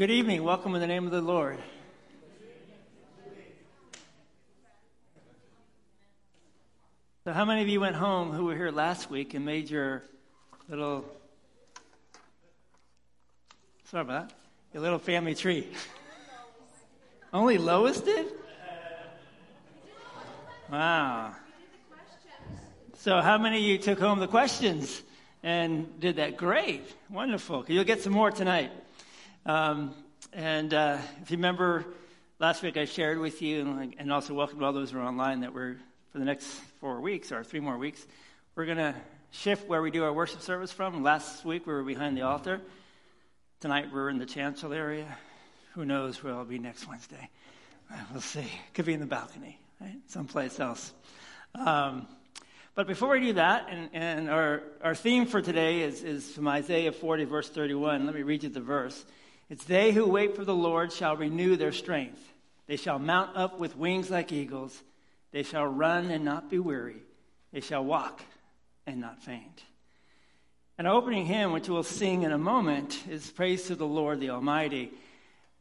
Good 0.00 0.10
evening. 0.10 0.44
Welcome 0.44 0.74
in 0.74 0.80
the 0.80 0.86
name 0.86 1.04
of 1.04 1.10
the 1.12 1.20
Lord. 1.20 1.58
So, 7.24 7.34
how 7.34 7.44
many 7.44 7.60
of 7.60 7.68
you 7.68 7.80
went 7.82 7.96
home 7.96 8.32
who 8.32 8.46
were 8.46 8.56
here 8.56 8.70
last 8.70 9.10
week 9.10 9.34
and 9.34 9.44
made 9.44 9.68
your 9.68 10.02
little, 10.70 11.04
sorry 13.90 14.00
about 14.00 14.30
that, 14.30 14.36
your 14.72 14.82
little 14.82 14.98
family 14.98 15.34
tree? 15.34 15.68
Only 17.34 17.58
Lois 17.58 18.00
did? 18.00 18.26
Wow. 20.72 21.34
So, 22.96 23.20
how 23.20 23.36
many 23.36 23.58
of 23.58 23.62
you 23.64 23.76
took 23.76 24.00
home 24.00 24.18
the 24.18 24.28
questions 24.28 25.02
and 25.42 26.00
did 26.00 26.16
that? 26.16 26.38
Great. 26.38 26.90
Wonderful. 27.10 27.66
You'll 27.68 27.84
get 27.84 28.00
some 28.00 28.14
more 28.14 28.30
tonight. 28.30 28.70
Um, 29.46 29.94
and 30.34 30.74
uh, 30.74 30.98
if 31.22 31.30
you 31.30 31.38
remember, 31.38 31.86
last 32.38 32.62
week 32.62 32.76
I 32.76 32.84
shared 32.84 33.18
with 33.18 33.40
you, 33.40 33.90
and 33.98 34.12
also 34.12 34.34
welcome 34.34 34.62
all 34.62 34.72
those 34.72 34.90
who 34.90 34.98
are 34.98 35.02
online, 35.02 35.40
that 35.40 35.54
we're, 35.54 35.76
for 36.12 36.18
the 36.18 36.26
next 36.26 36.46
four 36.80 37.00
weeks, 37.00 37.32
or 37.32 37.42
three 37.42 37.60
more 37.60 37.78
weeks, 37.78 38.06
we're 38.54 38.66
going 38.66 38.78
to 38.78 38.94
shift 39.30 39.66
where 39.66 39.80
we 39.80 39.90
do 39.90 40.04
our 40.04 40.12
worship 40.12 40.42
service 40.42 40.72
from. 40.72 41.02
Last 41.02 41.44
week 41.44 41.66
we 41.66 41.72
were 41.72 41.82
behind 41.82 42.18
the 42.18 42.22
altar. 42.22 42.60
Tonight 43.60 43.86
we're 43.92 44.10
in 44.10 44.18
the 44.18 44.26
chancel 44.26 44.74
area. 44.74 45.06
Who 45.74 45.86
knows 45.86 46.22
where 46.22 46.34
I'll 46.34 46.44
be 46.44 46.58
next 46.58 46.86
Wednesday? 46.86 47.30
We'll 48.12 48.20
see. 48.20 48.46
Could 48.74 48.84
be 48.84 48.94
in 48.94 49.00
the 49.00 49.06
balcony, 49.06 49.58
right? 49.80 49.98
Someplace 50.06 50.60
else. 50.60 50.92
Um, 51.54 52.06
but 52.74 52.86
before 52.86 53.08
we 53.08 53.20
do 53.20 53.32
that, 53.34 53.68
and, 53.70 53.90
and 53.94 54.30
our, 54.30 54.62
our 54.82 54.94
theme 54.94 55.26
for 55.26 55.40
today 55.40 55.80
is, 55.80 56.02
is 56.02 56.30
from 56.30 56.46
Isaiah 56.46 56.92
40, 56.92 57.24
verse 57.24 57.48
31. 57.48 58.04
Let 58.06 58.14
me 58.14 58.22
read 58.22 58.42
you 58.42 58.48
the 58.48 58.60
verse. 58.60 59.04
It's 59.50 59.64
they 59.64 59.90
who 59.90 60.06
wait 60.06 60.36
for 60.36 60.44
the 60.44 60.54
Lord 60.54 60.92
shall 60.92 61.16
renew 61.16 61.56
their 61.56 61.72
strength. 61.72 62.22
They 62.68 62.76
shall 62.76 63.00
mount 63.00 63.36
up 63.36 63.58
with 63.58 63.76
wings 63.76 64.08
like 64.08 64.30
eagles. 64.30 64.80
They 65.32 65.42
shall 65.42 65.66
run 65.66 66.12
and 66.12 66.24
not 66.24 66.48
be 66.48 66.60
weary. 66.60 67.02
They 67.52 67.60
shall 67.60 67.84
walk 67.84 68.22
and 68.86 69.00
not 69.00 69.20
faint. 69.24 69.64
An 70.78 70.86
opening 70.86 71.26
hymn, 71.26 71.50
which 71.50 71.68
we'll 71.68 71.82
sing 71.82 72.22
in 72.22 72.30
a 72.30 72.38
moment, 72.38 73.02
is 73.10 73.28
Praise 73.28 73.64
to 73.64 73.74
the 73.74 73.86
Lord 73.86 74.20
the 74.20 74.30
Almighty. 74.30 74.92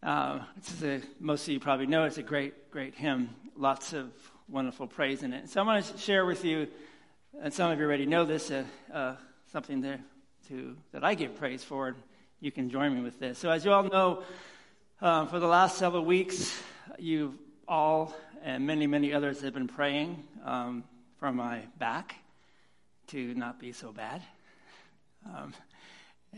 Uh, 0.03 0.41
a, 0.83 1.01
most 1.19 1.47
of 1.47 1.53
you 1.53 1.59
probably 1.59 1.87
know 1.87 2.03
it's 2.03 2.19
a 2.19 2.23
great, 2.23 2.69
great 2.69 2.93
hymn. 2.93 3.31
Lots 3.57 3.93
of 3.93 4.11
wonderful 4.47 4.85
praise 4.85 5.23
in 5.23 5.33
it. 5.33 5.49
So 5.49 5.61
I 5.61 5.65
want 5.65 5.83
to 5.83 5.97
share 5.97 6.27
with 6.27 6.45
you, 6.45 6.67
and 7.41 7.51
some 7.51 7.71
of 7.71 7.79
you 7.79 7.85
already 7.85 8.05
know 8.05 8.23
this, 8.23 8.51
uh, 8.51 8.63
uh, 8.93 9.15
something 9.51 9.81
there 9.81 9.99
to, 10.47 10.77
that 10.91 11.03
I 11.03 11.15
give 11.15 11.35
praise 11.37 11.63
for 11.63 11.95
you 12.41 12.51
can 12.51 12.69
join 12.69 12.95
me 12.95 13.01
with 13.01 13.19
this. 13.19 13.37
So, 13.37 13.49
as 13.49 13.65
you 13.65 13.71
all 13.71 13.83
know, 13.83 14.23
um, 15.01 15.27
for 15.27 15.39
the 15.39 15.47
last 15.47 15.77
several 15.77 16.05
weeks, 16.05 16.57
you've 16.97 17.33
all 17.67 18.15
and 18.43 18.65
many, 18.65 18.87
many 18.87 19.13
others 19.13 19.41
have 19.41 19.53
been 19.53 19.67
praying 19.67 20.23
um, 20.45 20.83
for 21.17 21.31
my 21.31 21.63
back 21.77 22.15
to 23.07 23.33
not 23.35 23.59
be 23.59 23.73
so 23.73 23.91
bad. 23.91 24.21
Um, 25.25 25.53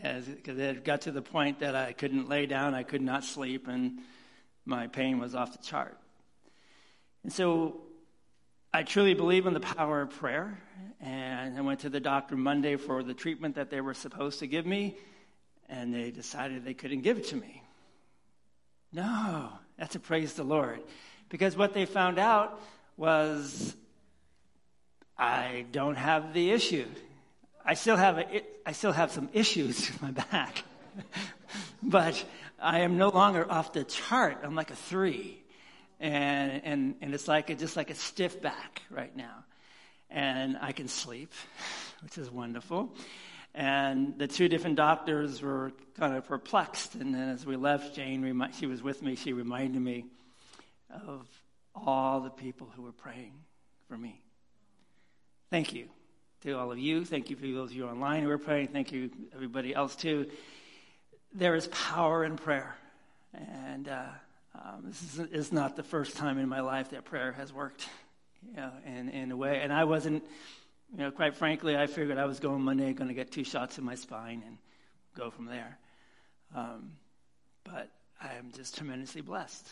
it 0.02 0.84
got 0.84 1.02
to 1.02 1.12
the 1.12 1.22
point 1.22 1.60
that 1.60 1.76
I 1.76 1.92
couldn't 1.92 2.28
lay 2.28 2.46
down, 2.46 2.74
I 2.74 2.82
could 2.82 3.02
not 3.02 3.24
sleep, 3.24 3.68
and 3.68 4.00
my 4.64 4.88
pain 4.88 5.20
was 5.20 5.34
off 5.34 5.52
the 5.52 5.62
chart. 5.62 5.96
And 7.22 7.32
so 7.32 7.82
I 8.74 8.82
truly 8.82 9.14
believe 9.14 9.46
in 9.46 9.54
the 9.54 9.60
power 9.60 10.00
of 10.00 10.10
prayer, 10.10 10.58
and 11.00 11.56
I 11.56 11.60
went 11.60 11.80
to 11.80 11.90
the 11.90 12.00
doctor 12.00 12.36
Monday 12.36 12.76
for 12.76 13.02
the 13.04 13.14
treatment 13.14 13.54
that 13.54 13.70
they 13.70 13.80
were 13.80 13.94
supposed 13.94 14.40
to 14.40 14.46
give 14.48 14.66
me 14.66 14.96
and 15.72 15.94
they 15.94 16.10
decided 16.10 16.64
they 16.64 16.74
couldn't 16.74 17.00
give 17.00 17.16
it 17.16 17.28
to 17.28 17.36
me. 17.36 17.62
No, 18.92 19.48
that's 19.78 19.94
a 19.94 20.00
praise 20.00 20.34
the 20.34 20.44
Lord. 20.44 20.80
Because 21.30 21.56
what 21.56 21.72
they 21.72 21.86
found 21.86 22.18
out 22.18 22.60
was 22.98 23.74
I 25.16 25.64
don't 25.72 25.96
have 25.96 26.34
the 26.34 26.50
issue. 26.50 26.84
I 27.64 27.72
still 27.72 27.96
have, 27.96 28.18
a, 28.18 28.42
I 28.66 28.72
still 28.72 28.92
have 28.92 29.12
some 29.12 29.30
issues 29.32 29.90
with 29.90 30.02
my 30.02 30.10
back. 30.10 30.62
but 31.82 32.22
I 32.60 32.80
am 32.80 32.98
no 32.98 33.08
longer 33.08 33.50
off 33.50 33.72
the 33.72 33.84
chart. 33.84 34.40
I'm 34.42 34.54
like 34.54 34.70
a 34.70 34.76
three. 34.76 35.42
And, 36.00 36.60
and, 36.64 36.94
and 37.00 37.14
it's 37.14 37.28
like 37.28 37.48
a, 37.48 37.54
just 37.54 37.78
like 37.78 37.88
a 37.88 37.94
stiff 37.94 38.42
back 38.42 38.82
right 38.90 39.16
now. 39.16 39.44
And 40.10 40.58
I 40.60 40.72
can 40.72 40.88
sleep, 40.88 41.32
which 42.02 42.18
is 42.18 42.30
wonderful. 42.30 42.94
And 43.54 44.18
the 44.18 44.26
two 44.26 44.48
different 44.48 44.76
doctors 44.76 45.42
were 45.42 45.72
kind 45.98 46.16
of 46.16 46.24
perplexed. 46.24 46.94
And 46.94 47.14
then 47.14 47.28
as 47.28 47.44
we 47.44 47.56
left, 47.56 47.94
Jane, 47.94 48.50
she 48.58 48.66
was 48.66 48.82
with 48.82 49.02
me, 49.02 49.14
she 49.14 49.32
reminded 49.32 49.80
me 49.80 50.06
of 50.90 51.26
all 51.74 52.20
the 52.20 52.30
people 52.30 52.70
who 52.74 52.82
were 52.82 52.92
praying 52.92 53.32
for 53.88 53.96
me. 53.96 54.20
Thank 55.50 55.74
you 55.74 55.88
to 56.42 56.52
all 56.52 56.72
of 56.72 56.78
you. 56.78 57.04
Thank 57.04 57.30
you 57.30 57.36
for 57.36 57.46
those 57.46 57.70
of 57.70 57.76
you 57.76 57.86
online 57.86 58.22
who 58.22 58.30
are 58.30 58.38
praying. 58.38 58.68
Thank 58.68 58.90
you, 58.90 59.10
everybody 59.34 59.74
else, 59.74 59.94
too. 59.94 60.26
There 61.34 61.54
is 61.54 61.68
power 61.68 62.24
in 62.24 62.36
prayer. 62.36 62.76
And 63.34 63.88
uh, 63.88 64.04
um, 64.54 64.84
this 64.84 65.02
is, 65.02 65.18
is, 65.30 65.52
not 65.52 65.76
the 65.76 65.82
first 65.82 66.16
time 66.16 66.38
in 66.38 66.48
my 66.48 66.60
life 66.60 66.90
that 66.90 67.04
prayer 67.04 67.32
has 67.32 67.52
worked 67.52 67.86
you 68.46 68.56
know, 68.56 68.70
in, 68.86 69.08
in 69.08 69.30
a 69.30 69.36
way. 69.36 69.60
And 69.62 69.72
I 69.72 69.84
wasn't 69.84 70.24
you 70.92 70.98
know, 70.98 71.10
quite 71.10 71.34
frankly, 71.34 71.76
I 71.76 71.86
figured 71.86 72.18
I 72.18 72.26
was 72.26 72.38
going 72.38 72.60
Monday, 72.62 72.92
going 72.92 73.08
to 73.08 73.14
get 73.14 73.30
two 73.30 73.44
shots 73.44 73.78
in 73.78 73.84
my 73.84 73.94
spine 73.94 74.42
and 74.46 74.58
go 75.16 75.30
from 75.30 75.46
there. 75.46 75.78
Um, 76.54 76.92
but 77.64 77.90
I 78.20 78.34
am 78.34 78.52
just 78.54 78.76
tremendously 78.76 79.22
blessed 79.22 79.66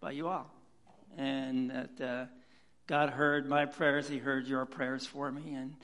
by 0.00 0.10
you 0.12 0.26
all. 0.26 0.52
And 1.16 1.70
that 1.70 2.00
uh, 2.00 2.26
God 2.88 3.10
heard 3.10 3.48
my 3.48 3.66
prayers, 3.66 4.08
He 4.08 4.18
heard 4.18 4.48
your 4.48 4.66
prayers 4.66 5.06
for 5.06 5.30
me, 5.30 5.54
and 5.54 5.74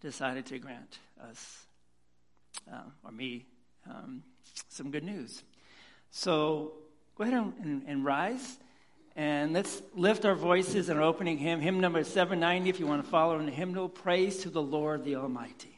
decided 0.00 0.46
to 0.46 0.58
grant 0.60 0.98
us, 1.28 1.66
uh, 2.72 2.82
or 3.04 3.10
me, 3.10 3.46
um, 3.90 4.22
some 4.68 4.92
good 4.92 5.02
news. 5.02 5.42
So 6.12 6.74
go 7.16 7.24
ahead 7.24 7.34
and, 7.34 7.82
and 7.88 8.04
rise. 8.04 8.58
And 9.16 9.54
let's 9.54 9.80
lift 9.94 10.26
our 10.26 10.34
voices 10.34 10.90
in 10.90 10.98
our 10.98 11.02
opening 11.02 11.38
hymn, 11.38 11.62
hymn 11.62 11.80
number 11.80 12.04
790, 12.04 12.68
if 12.68 12.78
you 12.78 12.86
want 12.86 13.02
to 13.02 13.10
follow 13.10 13.38
in 13.38 13.46
the 13.46 13.52
hymnal, 13.52 13.88
Praise 13.88 14.40
to 14.40 14.50
the 14.50 14.60
Lord 14.60 15.04
the 15.04 15.16
Almighty. 15.16 15.75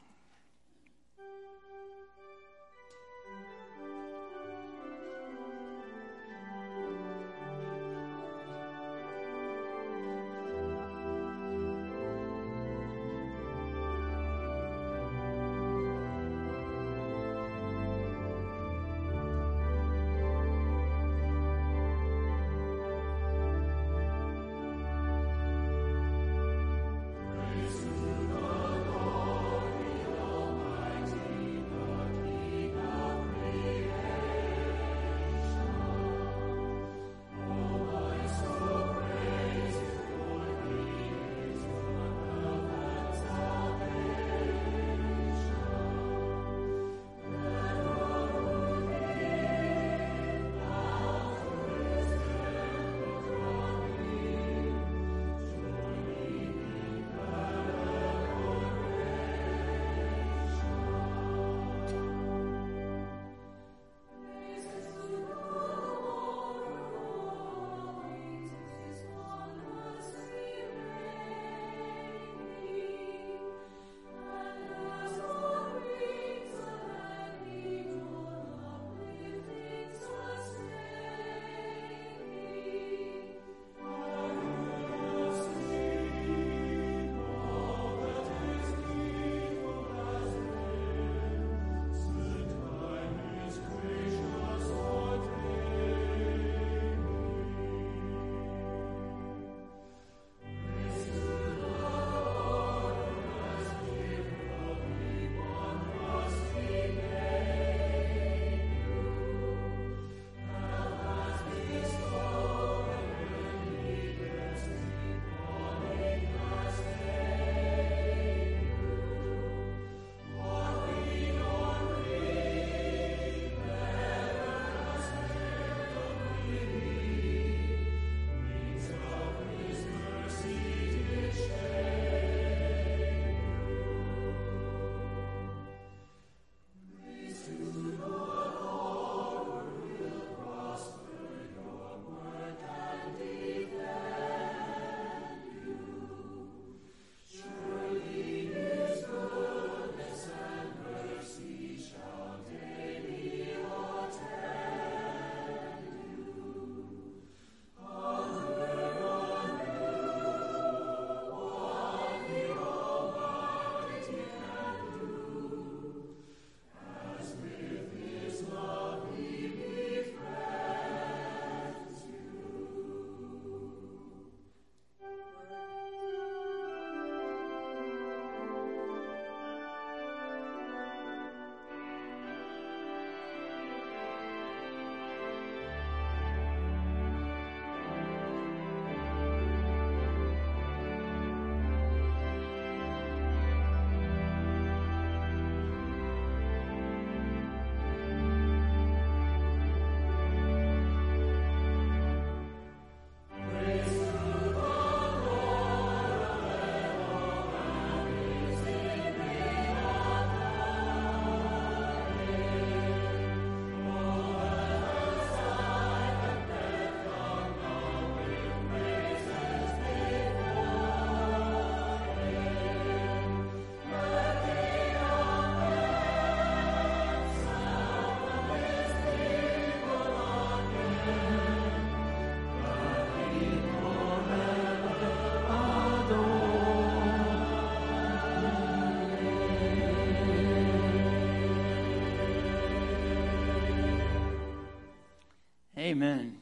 Amen. 245.98 246.38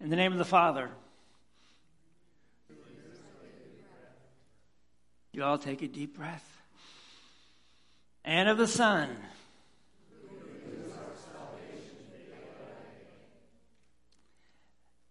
In 0.00 0.10
the 0.10 0.16
name 0.16 0.32
of 0.32 0.38
the 0.38 0.44
Father. 0.44 0.90
You 5.32 5.44
all 5.44 5.56
take 5.56 5.82
a 5.82 5.86
deep 5.86 6.16
breath. 6.16 6.44
And 8.24 8.48
of 8.48 8.58
the 8.58 8.66
Son. 8.66 9.08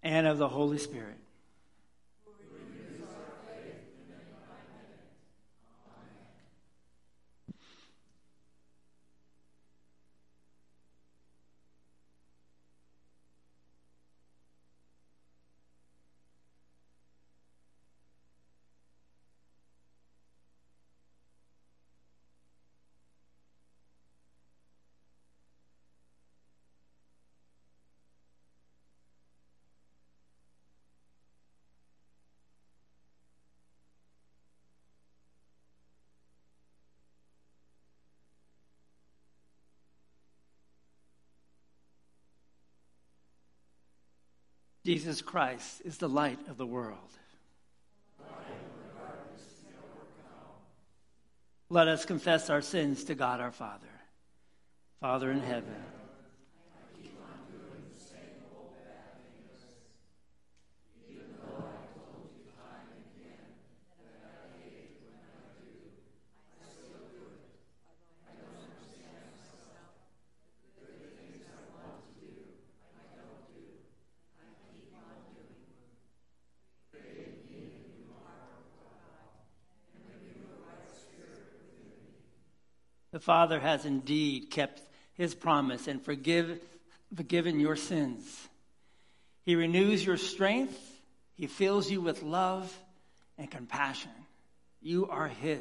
And 0.03 0.27
of 0.27 0.37
the 0.37 0.49
Holy 0.49 0.77
Spirit. 0.77 1.15
Jesus 44.89 45.21
Christ 45.21 45.83
is 45.85 45.99
the 45.99 46.09
light 46.09 46.39
of 46.47 46.57
the 46.57 46.65
world. 46.65 46.97
Let 51.69 51.87
us 51.87 52.05
confess 52.05 52.49
our 52.49 52.63
sins 52.63 53.03
to 53.03 53.13
God 53.13 53.39
our 53.39 53.51
Father. 53.51 53.85
Father 54.99 55.29
in 55.29 55.41
heaven. 55.41 55.75
The 83.19 83.25
Father 83.25 83.59
has 83.59 83.83
indeed 83.83 84.49
kept 84.49 84.81
his 85.11 85.35
promise 85.35 85.89
and 85.89 86.01
forgive, 86.01 86.57
forgiven 87.13 87.59
your 87.59 87.75
sins. 87.75 88.47
He 89.43 89.57
renews 89.57 90.05
your 90.05 90.15
strength, 90.15 90.79
he 91.33 91.45
fills 91.45 91.91
you 91.91 91.99
with 91.99 92.23
love 92.23 92.73
and 93.37 93.51
compassion. 93.51 94.13
You 94.81 95.09
are 95.09 95.27
his, 95.27 95.59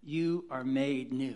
you 0.00 0.44
are 0.48 0.62
made 0.62 1.12
new. 1.12 1.34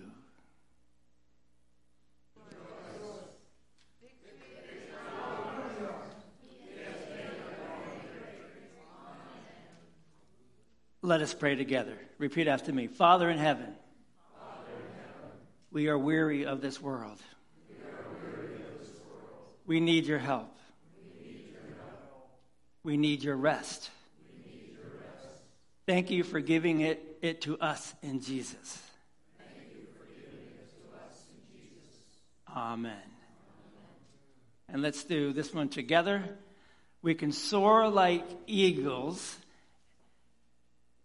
Let 11.02 11.20
us 11.22 11.34
pray 11.34 11.56
together. 11.56 11.98
Repeat 12.18 12.46
after 12.46 12.72
me 12.72 12.86
Father 12.86 13.28
in 13.28 13.38
heaven. 13.38 13.74
We 15.74 15.88
are 15.88 15.98
weary 15.98 16.46
of 16.46 16.60
this 16.60 16.80
world. 16.80 17.18
We 19.66 19.80
need 19.80 20.06
your 20.06 20.20
help. 20.20 20.56
We 22.84 22.96
need 22.96 23.24
your 23.24 23.34
rest. 23.34 23.90
Thank 25.84 26.12
you 26.12 26.22
for 26.22 26.38
giving 26.38 26.82
it, 26.82 27.18
it 27.22 27.40
to 27.40 27.58
us 27.58 27.92
in 28.04 28.20
Jesus. 28.20 28.80
Amen. 32.48 32.94
And 34.68 34.80
let's 34.80 35.02
do 35.02 35.32
this 35.32 35.52
one 35.52 35.70
together. 35.70 36.22
We 37.02 37.16
can 37.16 37.32
soar 37.32 37.88
like 37.88 38.24
eagles. 38.46 39.36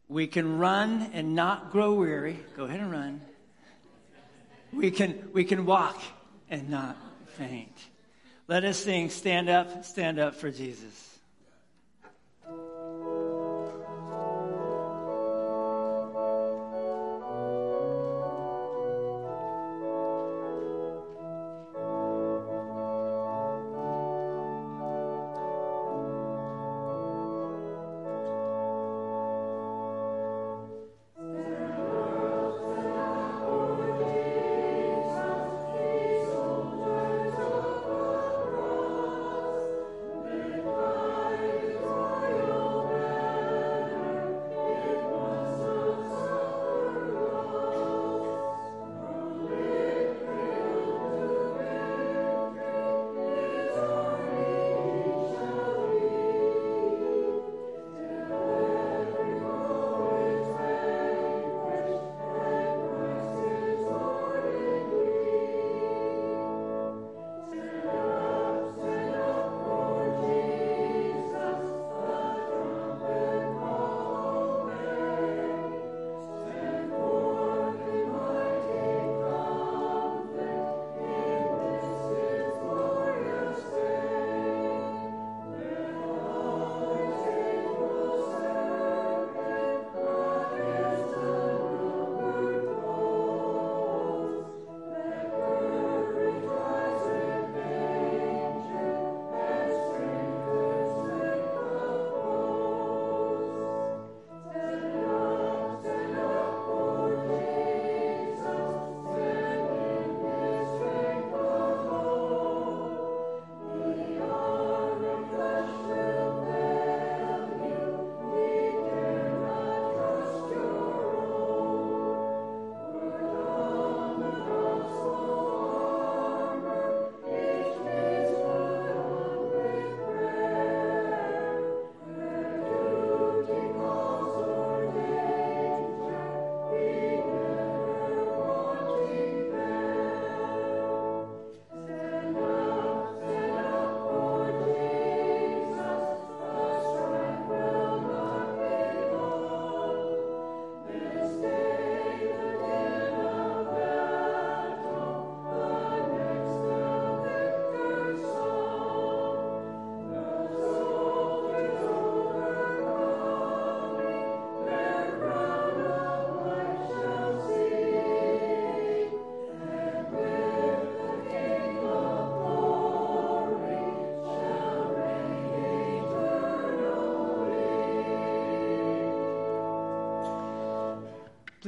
We 0.08 0.28
can 0.28 0.60
run 0.60 1.10
and 1.14 1.34
not 1.34 1.72
grow 1.72 1.96
weary. 1.96 2.40
Go 2.56 2.66
ahead 2.66 2.82
and 2.82 2.92
run 2.92 3.22
we 4.79 4.91
can, 4.91 5.29
we 5.33 5.43
can 5.43 5.65
walk 5.65 6.01
and 6.50 6.69
not 6.69 6.95
faint. 7.27 7.77
Let 8.48 8.63
us 8.63 8.77
sing, 8.77 9.09
Stand 9.09 9.50
Up, 9.50 9.83
Stand 9.83 10.19
Up 10.19 10.36
for 10.36 10.50
Jesus. 10.50 11.19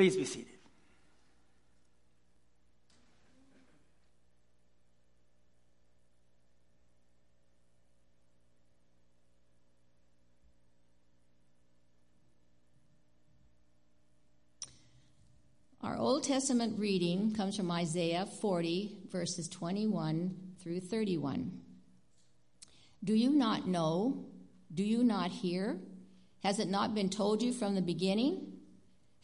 Please 0.02 0.18
be 0.18 0.26
seated. 0.26 0.48
Our 15.82 15.96
Old 15.98 16.24
Testament 16.24 16.80
reading 16.80 17.36
comes 17.36 17.56
from 17.56 17.70
Isaiah 17.70 18.26
40, 18.26 19.02
verses 19.12 19.48
21 19.50 20.36
through 20.64 20.80
31. 20.80 21.62
Do 23.04 23.14
you 23.14 23.30
not 23.30 23.68
know? 23.68 24.26
Do 24.74 24.84
you 24.84 25.04
not 25.04 25.30
hear? 25.30 25.78
Has 26.42 26.58
it 26.58 26.70
not 26.70 26.96
been 26.96 27.10
told 27.10 27.44
you 27.44 27.54
from 27.54 27.76
the 27.76 27.84
beginning? 27.84 28.51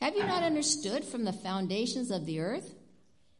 Have 0.02 0.16
you 0.16 0.26
not 0.26 0.44
understood 0.44 1.04
from 1.04 1.24
the 1.24 1.34
foundations 1.34 2.12
of 2.12 2.26
the 2.26 2.40
earth? 2.40 2.76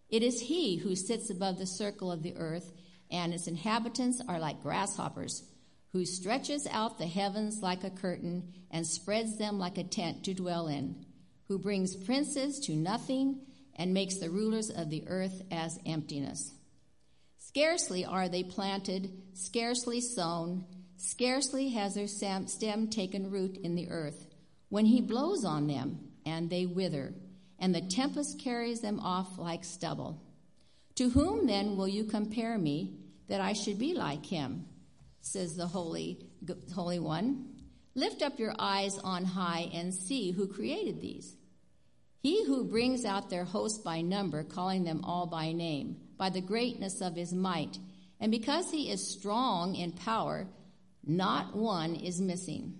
It 0.10 0.24
is 0.24 0.42
He 0.42 0.78
who 0.78 0.96
sits 0.96 1.30
above 1.30 1.58
the 1.58 1.68
circle 1.68 2.12
of 2.12 2.24
the 2.24 2.36
earth, 2.36 2.72
and 3.12 3.34
its 3.34 3.48
inhabitants 3.48 4.22
are 4.28 4.40
like 4.40 4.64
grasshoppers, 4.64 5.44
who 5.92 6.06
stretches 6.06 6.68
out 6.68 6.98
the 6.98 7.08
heavens 7.08 7.62
like 7.62 7.84
a 7.84 7.90
curtain 7.90 8.54
and 8.72 8.86
spreads 8.86 9.38
them 9.38 9.60
like 9.60 9.78
a 9.78 9.84
tent 9.84 10.24
to 10.26 10.34
dwell 10.34 10.68
in 10.68 11.06
who 11.48 11.58
brings 11.58 11.96
princes 11.96 12.60
to 12.60 12.74
nothing 12.74 13.40
and 13.76 13.94
makes 13.94 14.18
the 14.18 14.30
rulers 14.30 14.70
of 14.70 14.90
the 14.90 15.04
earth 15.08 15.42
as 15.52 15.80
emptiness. 15.86 16.54
Scarcely 17.38 18.06
are 18.06 18.28
they 18.28 18.44
planted, 18.44 19.12
scarcely 19.34 20.02
sown, 20.02 20.66
scarcely 20.98 21.70
has 21.70 21.96
their 21.96 22.08
stem 22.08 22.88
taken 22.90 23.32
root 23.32 23.58
in 23.58 23.76
the 23.76 23.90
earth, 23.90 24.28
when 24.70 24.86
he 24.86 25.00
blows 25.00 25.46
on 25.46 25.68
them, 25.68 26.07
and 26.28 26.50
they 26.50 26.66
wither, 26.66 27.14
and 27.58 27.74
the 27.74 27.82
tempest 27.82 28.40
carries 28.40 28.82
them 28.82 29.00
off 29.00 29.38
like 29.38 29.64
stubble. 29.64 30.22
To 30.96 31.10
whom 31.10 31.48
then 31.48 31.78
will 31.78 31.88
you 31.88 32.04
compare 32.04 32.58
me, 32.58 32.98
that 33.30 33.42
I 33.42 33.54
should 33.54 33.80
be 33.80 33.94
like 33.94 34.26
him? 34.26 34.66
says 35.22 35.56
the 35.56 35.68
Holy, 35.68 36.20
Holy 36.74 37.00
One. 37.00 37.54
Lift 37.96 38.22
up 38.22 38.40
your 38.40 38.54
eyes 38.60 38.98
on 39.00 39.26
high 39.26 39.70
and 39.74 39.94
see 39.94 40.32
who 40.32 40.48
created 40.48 41.02
these. 41.02 41.36
He 42.22 42.46
who 42.46 42.66
brings 42.66 43.06
out 43.06 43.30
their 43.30 43.46
host 43.46 43.84
by 43.84 44.02
number, 44.02 44.44
calling 44.44 44.84
them 44.84 45.02
all 45.04 45.28
by 45.28 45.52
name, 45.54 45.98
by 46.18 46.30
the 46.30 46.42
greatness 46.42 47.02
of 47.02 47.16
his 47.16 47.34
might, 47.34 47.78
and 48.20 48.32
because 48.32 48.72
he 48.72 48.90
is 48.90 49.16
strong 49.16 49.76
in 49.76 49.92
power, 49.92 50.48
not 51.06 51.56
one 51.56 51.96
is 51.96 52.20
missing. 52.20 52.80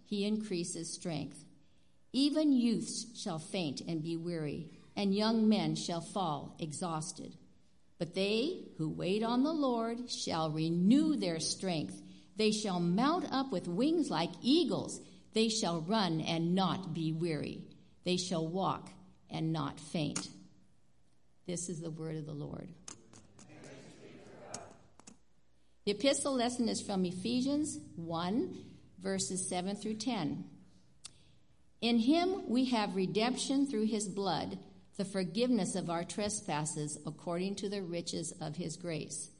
he 0.11 0.25
increases 0.25 0.93
strength. 0.93 1.45
Even 2.11 2.51
youths 2.51 3.05
shall 3.15 3.39
faint 3.39 3.79
and 3.87 4.03
be 4.03 4.17
weary, 4.17 4.67
and 4.93 5.15
young 5.15 5.47
men 5.47 5.73
shall 5.73 6.01
fall 6.01 6.53
exhausted. 6.59 7.33
But 7.97 8.13
they 8.13 8.65
who 8.77 8.89
wait 8.89 9.23
on 9.23 9.43
the 9.43 9.53
Lord 9.53 10.11
shall 10.11 10.49
renew 10.49 11.15
their 11.15 11.39
strength. 11.39 12.01
They 12.35 12.51
shall 12.51 12.81
mount 12.81 13.31
up 13.31 13.53
with 13.53 13.69
wings 13.69 14.09
like 14.09 14.31
eagles. 14.41 14.99
They 15.31 15.47
shall 15.47 15.79
run 15.79 16.19
and 16.19 16.55
not 16.55 16.93
be 16.93 17.13
weary. 17.13 17.61
They 18.03 18.17
shall 18.17 18.45
walk 18.45 18.89
and 19.29 19.53
not 19.53 19.79
faint. 19.79 20.27
This 21.47 21.69
is 21.69 21.79
the 21.79 21.89
word 21.89 22.17
of 22.17 22.25
the 22.25 22.33
Lord. 22.33 22.67
The 25.85 25.91
epistle 25.91 26.33
lesson 26.33 26.67
is 26.67 26.81
from 26.81 27.05
Ephesians 27.05 27.79
1, 27.95 28.70
verses 29.01 29.47
7 29.49 29.75
through 29.75 29.95
10. 29.95 30.43
In 31.81 31.99
him 31.99 32.43
we 32.47 32.65
have 32.65 32.95
redemption 32.95 33.65
through 33.65 33.87
his 33.87 34.07
blood, 34.07 34.59
the 34.97 35.05
forgiveness 35.05 35.75
of 35.75 35.89
our 35.89 36.03
trespasses 36.03 36.97
according 37.05 37.55
to 37.55 37.69
the 37.69 37.81
riches 37.81 38.33
of 38.39 38.55
his 38.57 38.77
grace 38.77 39.31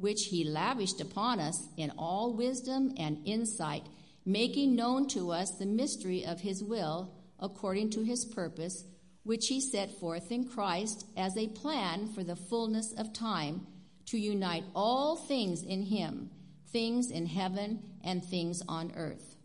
which 0.00 0.28
he 0.30 0.44
lavished 0.44 1.00
upon 1.00 1.38
us 1.38 1.68
in 1.76 1.92
all 1.98 2.32
wisdom 2.32 2.94
and 2.96 3.18
insight, 3.26 3.84
making 4.24 4.74
known 4.74 5.06
to 5.06 5.30
us 5.30 5.50
the 5.58 5.66
mystery 5.66 6.24
of 6.24 6.40
his 6.40 6.64
will 6.64 7.12
according 7.38 7.90
to 7.90 8.02
his 8.02 8.24
purpose, 8.24 8.84
which 9.24 9.48
he 9.48 9.60
set 9.60 9.90
forth 10.00 10.32
in 10.32 10.48
Christ 10.48 11.06
as 11.16 11.36
a 11.36 11.48
plan 11.48 12.08
for 12.14 12.24
the 12.24 12.36
fullness 12.36 12.94
of 12.96 13.12
time 13.12 13.66
to 14.06 14.18
unite 14.18 14.64
all 14.74 15.16
things 15.16 15.62
in 15.62 15.82
him, 15.82 16.30
things 16.72 17.10
in 17.10 17.26
heaven 17.26 17.82
and 18.04 18.24
things 18.24 18.62
on 18.68 18.92
earth. 18.96 19.36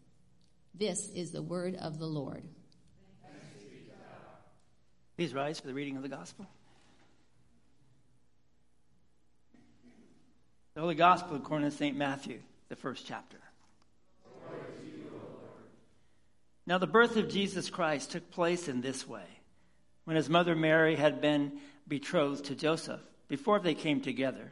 This 0.74 1.10
is 1.10 1.32
the 1.32 1.42
word 1.42 1.76
of 1.76 2.00
the 2.00 2.06
Lord. 2.06 2.44
Please 5.16 5.34
rise 5.34 5.60
for 5.60 5.68
the 5.68 5.74
reading 5.74 5.96
of 5.96 6.04
the 6.04 6.10
gospel. 6.10 6.46
The 10.74 10.82
Holy 10.82 10.96
Gospel 10.96 11.38
according 11.38 11.70
to 11.70 11.76
St. 11.76 11.96
Matthew, 11.96 12.40
the 12.68 12.76
first 12.76 13.08
chapter. 13.08 13.38
now, 16.68 16.78
the 16.78 16.86
birth 16.86 17.16
of 17.16 17.30
Jesus 17.30 17.70
Christ 17.70 18.12
took 18.12 18.30
place 18.30 18.68
in 18.68 18.82
this 18.82 19.08
way. 19.08 19.24
When 20.04 20.18
his 20.18 20.30
mother 20.30 20.54
Mary 20.54 20.98
had 20.98 21.22
been 21.22 21.60
betrothed 21.88 22.46
to 22.46 22.56
Joseph, 22.56 23.00
before 23.30 23.60
they 23.60 23.74
came 23.74 24.02
together, 24.02 24.52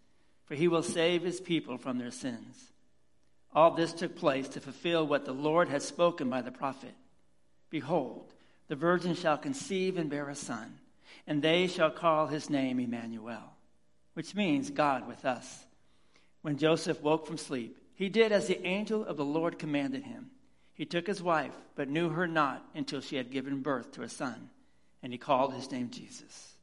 for 0.51 0.55
he 0.55 0.67
will 0.67 0.83
save 0.83 1.23
his 1.23 1.39
people 1.39 1.77
from 1.77 1.97
their 1.97 2.11
sins. 2.11 2.73
All 3.55 3.71
this 3.71 3.93
took 3.93 4.17
place 4.17 4.49
to 4.49 4.59
fulfill 4.59 5.07
what 5.07 5.23
the 5.23 5.31
Lord 5.31 5.69
had 5.69 5.81
spoken 5.81 6.29
by 6.29 6.41
the 6.41 6.51
prophet 6.51 6.93
Behold, 7.69 8.33
the 8.67 8.75
virgin 8.75 9.15
shall 9.15 9.37
conceive 9.37 9.97
and 9.97 10.09
bear 10.09 10.27
a 10.27 10.35
son, 10.35 10.79
and 11.25 11.41
they 11.41 11.67
shall 11.67 11.89
call 11.89 12.27
his 12.27 12.49
name 12.49 12.81
Emmanuel 12.81 13.55
which 14.13 14.35
means 14.35 14.69
God 14.69 15.07
with 15.07 15.23
us. 15.23 15.65
When 16.41 16.57
Joseph 16.57 17.01
woke 17.01 17.27
from 17.27 17.37
sleep, 17.37 17.77
he 17.95 18.09
did 18.09 18.33
as 18.33 18.47
the 18.47 18.61
angel 18.67 19.05
of 19.05 19.15
the 19.15 19.23
Lord 19.23 19.57
commanded 19.57 20.03
him. 20.03 20.31
He 20.73 20.85
took 20.85 21.07
his 21.07 21.23
wife, 21.23 21.53
but 21.75 21.87
knew 21.87 22.09
her 22.09 22.27
not 22.27 22.65
until 22.75 22.99
she 22.99 23.15
had 23.15 23.31
given 23.31 23.61
birth 23.61 23.93
to 23.93 24.03
a 24.03 24.09
son, 24.09 24.49
and 25.01 25.13
he 25.13 25.17
called 25.17 25.53
his 25.53 25.71
name 25.71 25.91
Jesus. 25.91 26.55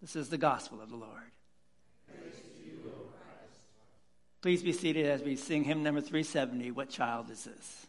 This 0.00 0.14
is 0.14 0.28
the 0.28 0.38
gospel 0.38 0.80
of 0.80 0.90
the 0.90 0.96
Lord. 0.96 1.32
You, 2.64 2.80
Please 4.42 4.60
be 4.60 4.72
seated 4.72 5.06
as 5.06 5.22
we 5.22 5.36
sing 5.36 5.62
hymn 5.62 5.84
number 5.84 6.00
370 6.00 6.72
What 6.72 6.90
Child 6.90 7.30
Is 7.30 7.44
This? 7.44 7.86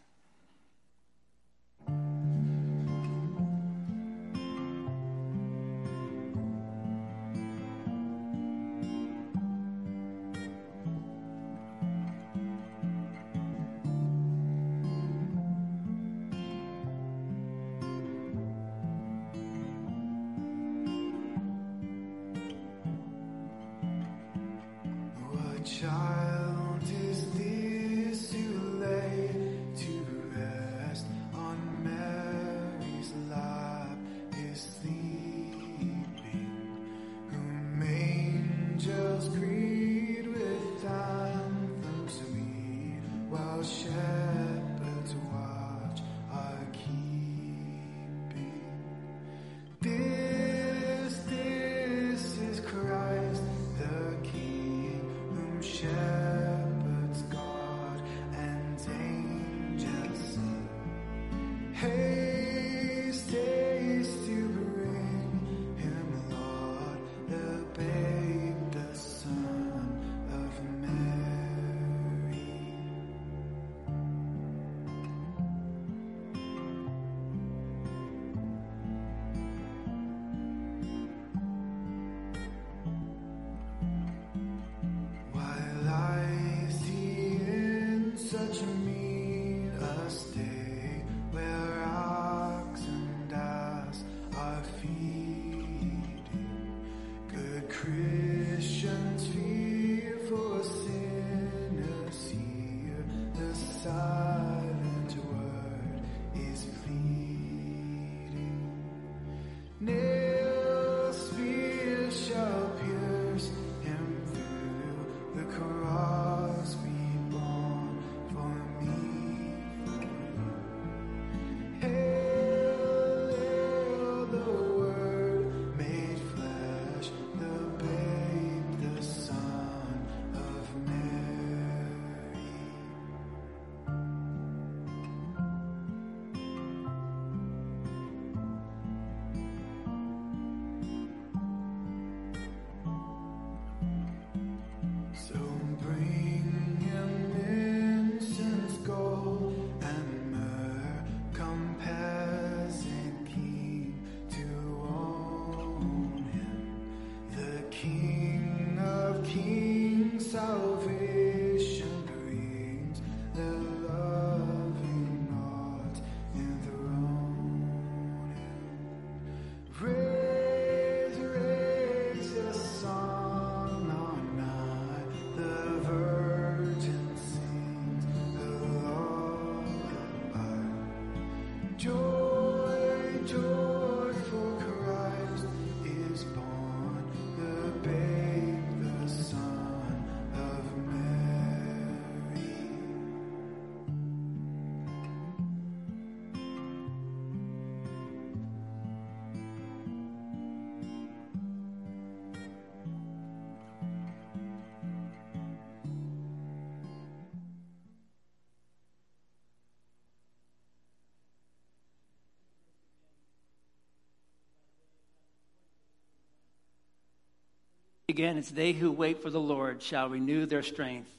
Again, 218.08 218.36
it's 218.36 218.50
they 218.50 218.72
who 218.72 218.92
wait 218.92 219.22
for 219.22 219.30
the 219.30 219.40
Lord 219.40 219.82
shall 219.82 220.08
renew 220.08 220.44
their 220.44 220.62
strength. 220.62 221.10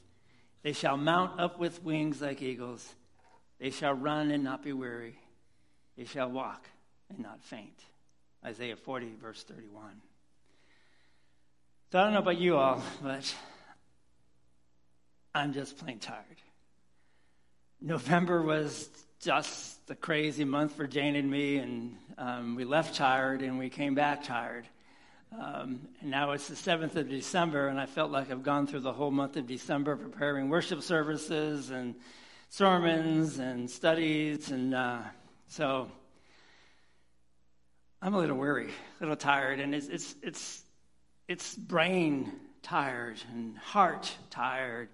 They 0.62 0.72
shall 0.72 0.96
mount 0.96 1.40
up 1.40 1.58
with 1.58 1.82
wings 1.82 2.20
like 2.20 2.42
eagles. 2.42 2.94
They 3.58 3.70
shall 3.70 3.94
run 3.94 4.30
and 4.30 4.44
not 4.44 4.62
be 4.62 4.72
weary. 4.72 5.18
They 5.96 6.04
shall 6.04 6.30
walk 6.30 6.68
and 7.08 7.18
not 7.18 7.42
faint. 7.42 7.80
Isaiah 8.44 8.76
40, 8.76 9.14
verse 9.20 9.42
31. 9.42 10.00
So 11.90 11.98
I 11.98 12.04
don't 12.04 12.12
know 12.12 12.20
about 12.20 12.38
you 12.38 12.56
all, 12.56 12.82
but 13.02 13.34
I'm 15.34 15.52
just 15.52 15.78
plain 15.78 15.98
tired. 15.98 16.22
November 17.80 18.42
was 18.42 18.88
just 19.20 19.86
the 19.86 19.94
crazy 19.94 20.44
month 20.44 20.74
for 20.76 20.86
Jane 20.86 21.16
and 21.16 21.30
me, 21.30 21.56
and 21.56 21.96
um, 22.18 22.54
we 22.54 22.64
left 22.64 22.94
tired 22.94 23.42
and 23.42 23.58
we 23.58 23.70
came 23.70 23.94
back 23.94 24.24
tired. 24.24 24.66
Um, 25.32 25.80
and 26.00 26.10
now 26.10 26.32
it's 26.32 26.48
the 26.48 26.54
7th 26.54 26.96
of 26.96 27.08
December, 27.08 27.68
and 27.68 27.80
I 27.80 27.86
felt 27.86 28.10
like 28.10 28.30
I've 28.30 28.42
gone 28.42 28.66
through 28.66 28.80
the 28.80 28.92
whole 28.92 29.10
month 29.10 29.36
of 29.36 29.46
December 29.46 29.96
preparing 29.96 30.48
worship 30.48 30.82
services 30.82 31.70
and 31.70 31.94
sermons 32.48 33.38
and 33.38 33.70
studies. 33.70 34.50
And 34.50 34.74
uh, 34.74 35.00
so 35.48 35.90
I'm 38.00 38.14
a 38.14 38.18
little 38.18 38.36
weary, 38.36 38.70
a 39.00 39.02
little 39.02 39.16
tired, 39.16 39.60
and 39.60 39.74
it's, 39.74 39.88
it's, 39.88 40.14
it's, 40.22 40.62
it's 41.28 41.54
brain 41.54 42.32
tired 42.62 43.20
and 43.32 43.56
heart 43.58 44.16
tired 44.30 44.88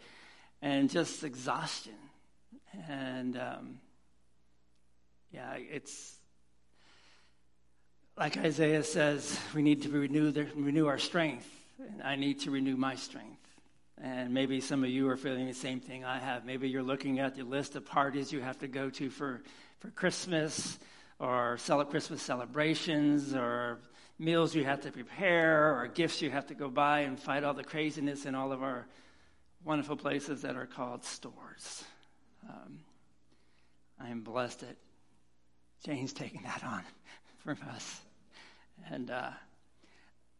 and 0.60 0.90
just 0.90 1.24
exhaustion. 1.24 1.94
And 2.88 3.36
um, 3.36 3.80
yeah, 5.30 5.54
it's 5.56 6.16
like 8.16 8.36
Isaiah 8.36 8.82
says, 8.82 9.38
we 9.54 9.62
need 9.62 9.82
to 9.82 9.88
renew, 9.88 10.30
the, 10.30 10.46
renew 10.54 10.86
our 10.86 10.98
strength. 10.98 11.48
And 11.78 12.02
I 12.02 12.16
need 12.16 12.40
to 12.40 12.50
renew 12.50 12.76
my 12.76 12.94
strength. 12.94 13.38
And 14.00 14.34
maybe 14.34 14.60
some 14.60 14.84
of 14.84 14.90
you 14.90 15.08
are 15.08 15.16
feeling 15.16 15.46
the 15.46 15.54
same 15.54 15.80
thing 15.80 16.04
I 16.04 16.18
have. 16.18 16.44
Maybe 16.44 16.68
you're 16.68 16.82
looking 16.82 17.20
at 17.20 17.36
the 17.36 17.44
list 17.44 17.76
of 17.76 17.86
parties 17.86 18.32
you 18.32 18.40
have 18.40 18.58
to 18.58 18.68
go 18.68 18.90
to 18.90 19.10
for, 19.10 19.42
for 19.78 19.90
Christmas 19.90 20.78
or 21.18 21.56
cel- 21.58 21.84
Christmas 21.84 22.20
celebrations 22.20 23.34
or 23.34 23.78
meals 24.18 24.54
you 24.54 24.64
have 24.64 24.80
to 24.82 24.92
prepare 24.92 25.80
or 25.80 25.86
gifts 25.88 26.20
you 26.20 26.30
have 26.30 26.46
to 26.46 26.54
go 26.54 26.68
buy 26.68 27.00
and 27.00 27.18
fight 27.18 27.44
all 27.44 27.54
the 27.54 27.64
craziness 27.64 28.26
in 28.26 28.34
all 28.34 28.52
of 28.52 28.62
our 28.62 28.86
wonderful 29.64 29.96
places 29.96 30.42
that 30.42 30.56
are 30.56 30.66
called 30.66 31.04
stores. 31.04 31.84
Um, 32.48 32.80
I 34.00 34.10
am 34.10 34.22
blessed 34.22 34.60
that 34.60 34.76
Jane's 35.84 36.12
taking 36.12 36.42
that 36.42 36.62
on 36.64 36.82
from 37.44 37.58
us. 37.74 38.00
And, 38.90 39.10
uh, 39.10 39.30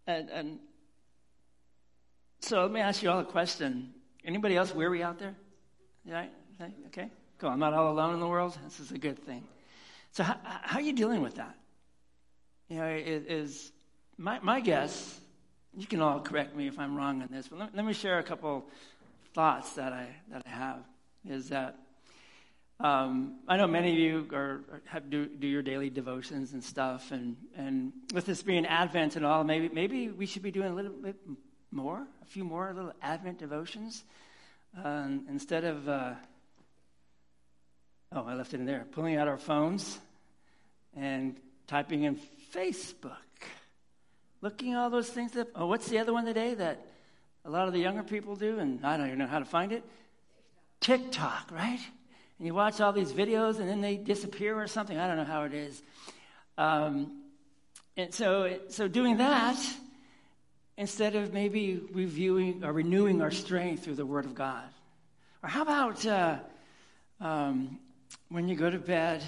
and, 0.06 0.30
and 0.30 0.58
so 2.40 2.62
let 2.62 2.70
me 2.70 2.80
ask 2.80 3.02
you 3.02 3.10
all 3.10 3.20
a 3.20 3.24
question. 3.24 3.92
Anybody 4.24 4.56
else 4.56 4.74
weary 4.74 5.02
out 5.02 5.18
there? 5.18 5.34
Yeah, 6.04 6.26
okay, 6.86 7.08
cool. 7.38 7.50
I'm 7.50 7.58
not 7.58 7.72
all 7.74 7.92
alone 7.92 8.14
in 8.14 8.20
the 8.20 8.26
world. 8.26 8.56
This 8.64 8.80
is 8.80 8.90
a 8.92 8.98
good 8.98 9.18
thing. 9.24 9.44
So 10.12 10.22
how, 10.22 10.36
how 10.42 10.78
are 10.78 10.82
you 10.82 10.92
dealing 10.92 11.22
with 11.22 11.36
that? 11.36 11.54
You 12.68 12.78
know, 12.78 12.88
is 12.88 13.72
my, 14.18 14.38
my 14.40 14.60
guess, 14.60 15.20
you 15.76 15.86
can 15.86 16.00
all 16.00 16.20
correct 16.20 16.54
me 16.54 16.66
if 16.66 16.78
I'm 16.78 16.96
wrong 16.96 17.22
on 17.22 17.28
this, 17.30 17.48
but 17.48 17.58
let, 17.58 17.74
let 17.74 17.84
me 17.84 17.92
share 17.92 18.18
a 18.18 18.22
couple 18.22 18.64
thoughts 19.34 19.72
that 19.74 19.92
I, 19.92 20.08
that 20.30 20.42
I 20.46 20.50
have, 20.50 20.78
is 21.28 21.48
that 21.48 21.76
um, 22.82 23.36
I 23.46 23.56
know 23.56 23.68
many 23.68 23.92
of 23.92 23.98
you 23.98 24.36
are, 24.36 24.60
have 24.86 25.08
do, 25.08 25.26
do 25.26 25.46
your 25.46 25.62
daily 25.62 25.88
devotions 25.88 26.52
and 26.52 26.62
stuff, 26.62 27.12
and, 27.12 27.36
and 27.56 27.92
with 28.12 28.26
this 28.26 28.42
being 28.42 28.66
Advent 28.66 29.14
and 29.14 29.24
all, 29.24 29.44
maybe 29.44 29.70
maybe 29.72 30.08
we 30.08 30.26
should 30.26 30.42
be 30.42 30.50
doing 30.50 30.72
a 30.72 30.74
little 30.74 30.90
bit 30.90 31.14
more, 31.70 32.04
a 32.20 32.24
few 32.26 32.42
more 32.42 32.72
little 32.74 32.92
Advent 33.00 33.38
devotions, 33.38 34.02
um, 34.82 35.26
instead 35.28 35.62
of 35.62 35.88
uh, 35.88 36.14
oh, 38.10 38.24
I 38.26 38.34
left 38.34 38.52
it 38.52 38.58
in 38.58 38.66
there, 38.66 38.84
pulling 38.90 39.16
out 39.16 39.28
our 39.28 39.38
phones 39.38 40.00
and 40.96 41.36
typing 41.68 42.02
in 42.02 42.18
Facebook, 42.52 43.14
looking 44.40 44.74
all 44.74 44.90
those 44.90 45.08
things 45.08 45.36
up. 45.36 45.46
Oh, 45.54 45.66
what's 45.66 45.88
the 45.88 45.98
other 45.98 46.12
one 46.12 46.24
today 46.24 46.54
that 46.54 46.84
a 47.44 47.50
lot 47.50 47.68
of 47.68 47.74
the 47.74 47.80
younger 47.80 48.02
people 48.02 48.34
do, 48.34 48.58
and 48.58 48.84
I 48.84 48.96
don't 48.96 49.06
even 49.06 49.20
know 49.20 49.28
how 49.28 49.38
to 49.38 49.44
find 49.44 49.70
it. 49.70 49.84
TikTok, 50.80 51.50
right? 51.52 51.80
And 52.42 52.48
you 52.48 52.55
watch 52.55 52.81
all 52.81 52.92
these 52.92 53.12
videos 53.12 53.61
and 53.61 53.68
then 53.68 53.81
they 53.81 53.96
disappear 53.96 54.61
or 54.61 54.66
something. 54.66 54.98
I 54.98 55.07
don't 55.07 55.16
know 55.16 55.22
how 55.22 55.44
it 55.44 55.55
is. 55.55 55.81
Um, 56.59 57.22
and 57.96 58.12
so, 58.12 58.59
so 58.66 58.88
doing 58.88 59.18
that 59.18 59.57
instead 60.76 61.14
of 61.14 61.33
maybe 61.33 61.81
reviewing 61.92 62.64
or 62.64 62.72
renewing 62.72 63.22
our 63.22 63.31
strength 63.31 63.85
through 63.85 63.94
the 63.94 64.05
Word 64.05 64.24
of 64.24 64.35
God. 64.35 64.64
Or 65.44 65.48
how 65.50 65.62
about 65.62 66.05
uh, 66.05 66.38
um, 67.20 67.78
when 68.28 68.48
you 68.48 68.57
go 68.57 68.68
to 68.68 68.78
bed, 68.78 69.22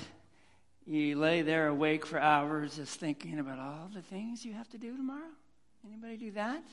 you 0.85 1.17
lay 1.17 1.43
there 1.43 1.69
awake 1.69 2.07
for 2.07 2.19
hours 2.19 2.75
just 2.75 2.99
thinking 2.99 3.39
about 3.39 3.61
all 3.61 3.91
the 3.95 4.03
things 4.03 4.45
you 4.45 4.55
have 4.55 4.69
to 4.71 4.77
do 4.79 4.97
tomorrow? 4.97 5.21
Anybody 5.87 6.17
do 6.17 6.31
that? 6.33 6.65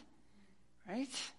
Right? 0.90 1.32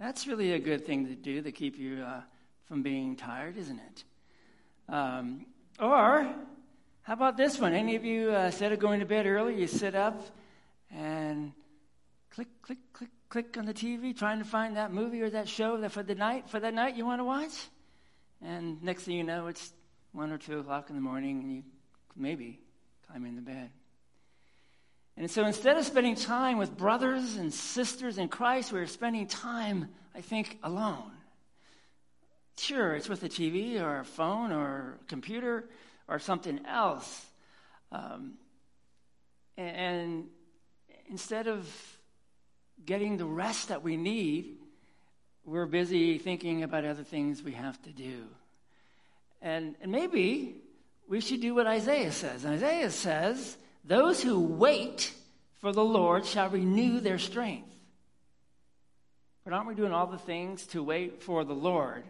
That's 0.00 0.26
really 0.26 0.54
a 0.54 0.58
good 0.58 0.84
thing 0.84 1.06
to 1.06 1.14
do 1.14 1.42
to 1.42 1.52
keep 1.52 1.78
you 1.78 2.02
uh, 2.02 2.22
from 2.64 2.82
being 2.82 3.14
tired, 3.14 3.56
isn't 3.56 3.78
it? 3.78 4.02
Um, 4.92 5.46
or 5.80 6.30
how 7.00 7.14
about 7.14 7.38
this 7.38 7.58
one? 7.58 7.72
Any 7.72 7.96
of 7.96 8.04
you, 8.04 8.30
uh, 8.30 8.44
instead 8.44 8.72
of 8.72 8.78
going 8.78 9.00
to 9.00 9.06
bed 9.06 9.24
early, 9.24 9.58
you 9.58 9.66
sit 9.66 9.94
up 9.94 10.20
and 10.94 11.52
click, 12.28 12.48
click, 12.60 12.76
click, 12.92 13.08
click 13.30 13.56
on 13.56 13.64
the 13.64 13.72
TV, 13.72 14.14
trying 14.14 14.38
to 14.38 14.44
find 14.44 14.76
that 14.76 14.92
movie 14.92 15.22
or 15.22 15.30
that 15.30 15.48
show 15.48 15.78
that 15.78 15.92
for 15.92 16.02
the 16.02 16.14
night 16.14 16.50
for 16.50 16.60
that 16.60 16.74
night 16.74 16.94
you 16.94 17.06
want 17.06 17.20
to 17.20 17.24
watch, 17.24 17.54
and 18.42 18.82
next 18.82 19.04
thing 19.04 19.16
you 19.16 19.24
know, 19.24 19.46
it's 19.46 19.72
one 20.12 20.30
or 20.30 20.36
two 20.36 20.58
o'clock 20.58 20.90
in 20.90 20.94
the 20.94 21.00
morning, 21.00 21.40
and 21.40 21.50
you 21.50 21.62
maybe 22.14 22.60
climb 23.08 23.24
into 23.24 23.40
bed. 23.40 23.70
And 25.16 25.30
so 25.30 25.46
instead 25.46 25.78
of 25.78 25.86
spending 25.86 26.16
time 26.16 26.58
with 26.58 26.76
brothers 26.76 27.36
and 27.36 27.52
sisters 27.52 28.18
in 28.18 28.28
Christ, 28.28 28.74
we're 28.74 28.86
spending 28.86 29.26
time, 29.26 29.88
I 30.14 30.20
think, 30.20 30.58
alone. 30.62 31.12
Sure, 32.58 32.94
it's 32.94 33.08
with 33.08 33.22
a 33.22 33.28
TV 33.28 33.80
or 33.80 34.00
a 34.00 34.04
phone 34.04 34.52
or 34.52 34.98
a 35.00 35.04
computer 35.06 35.68
or 36.08 36.18
something 36.18 36.60
else. 36.66 37.26
Um, 37.90 38.34
and 39.56 40.26
instead 41.08 41.46
of 41.46 41.68
getting 42.84 43.16
the 43.16 43.24
rest 43.24 43.68
that 43.68 43.82
we 43.82 43.96
need, 43.96 44.56
we're 45.44 45.66
busy 45.66 46.18
thinking 46.18 46.62
about 46.62 46.84
other 46.84 47.04
things 47.04 47.42
we 47.42 47.52
have 47.52 47.80
to 47.82 47.90
do. 47.90 48.24
And, 49.40 49.74
and 49.80 49.90
maybe 49.90 50.56
we 51.08 51.20
should 51.20 51.40
do 51.40 51.54
what 51.54 51.66
Isaiah 51.66 52.12
says. 52.12 52.46
Isaiah 52.46 52.90
says, 52.90 53.56
Those 53.84 54.22
who 54.22 54.40
wait 54.40 55.12
for 55.60 55.72
the 55.72 55.84
Lord 55.84 56.24
shall 56.24 56.48
renew 56.48 57.00
their 57.00 57.18
strength. 57.18 57.68
But 59.44 59.52
aren't 59.52 59.68
we 59.68 59.74
doing 59.74 59.92
all 59.92 60.06
the 60.06 60.18
things 60.18 60.66
to 60.68 60.82
wait 60.82 61.22
for 61.22 61.44
the 61.44 61.54
Lord? 61.54 62.04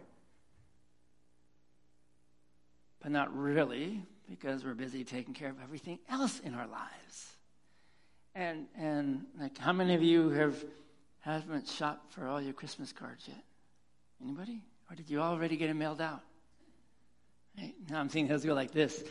But 3.03 3.11
not 3.11 3.37
really, 3.37 4.01
because 4.29 4.63
we're 4.63 4.73
busy 4.73 5.03
taking 5.03 5.33
care 5.33 5.49
of 5.49 5.57
everything 5.61 5.99
else 6.09 6.39
in 6.39 6.53
our 6.53 6.67
lives. 6.67 7.33
And, 8.33 8.65
and 8.77 9.25
like, 9.39 9.57
how 9.57 9.73
many 9.73 9.93
of 9.93 10.01
you 10.01 10.29
have 10.29 10.63
haven't 11.19 11.67
shopped 11.67 12.13
for 12.13 12.27
all 12.27 12.41
your 12.41 12.53
Christmas 12.53 12.91
cards 12.91 13.25
yet? 13.27 13.43
Anybody? 14.23 14.61
Or 14.89 14.95
did 14.95 15.09
you 15.09 15.19
already 15.19 15.57
get 15.57 15.67
them 15.67 15.77
mailed 15.77 16.01
out? 16.01 16.21
Right? 17.57 17.73
Now 17.89 17.99
I'm 17.99 18.09
seeing 18.09 18.27
those 18.27 18.43
go 18.43 18.53
like 18.53 18.71
this, 18.71 19.03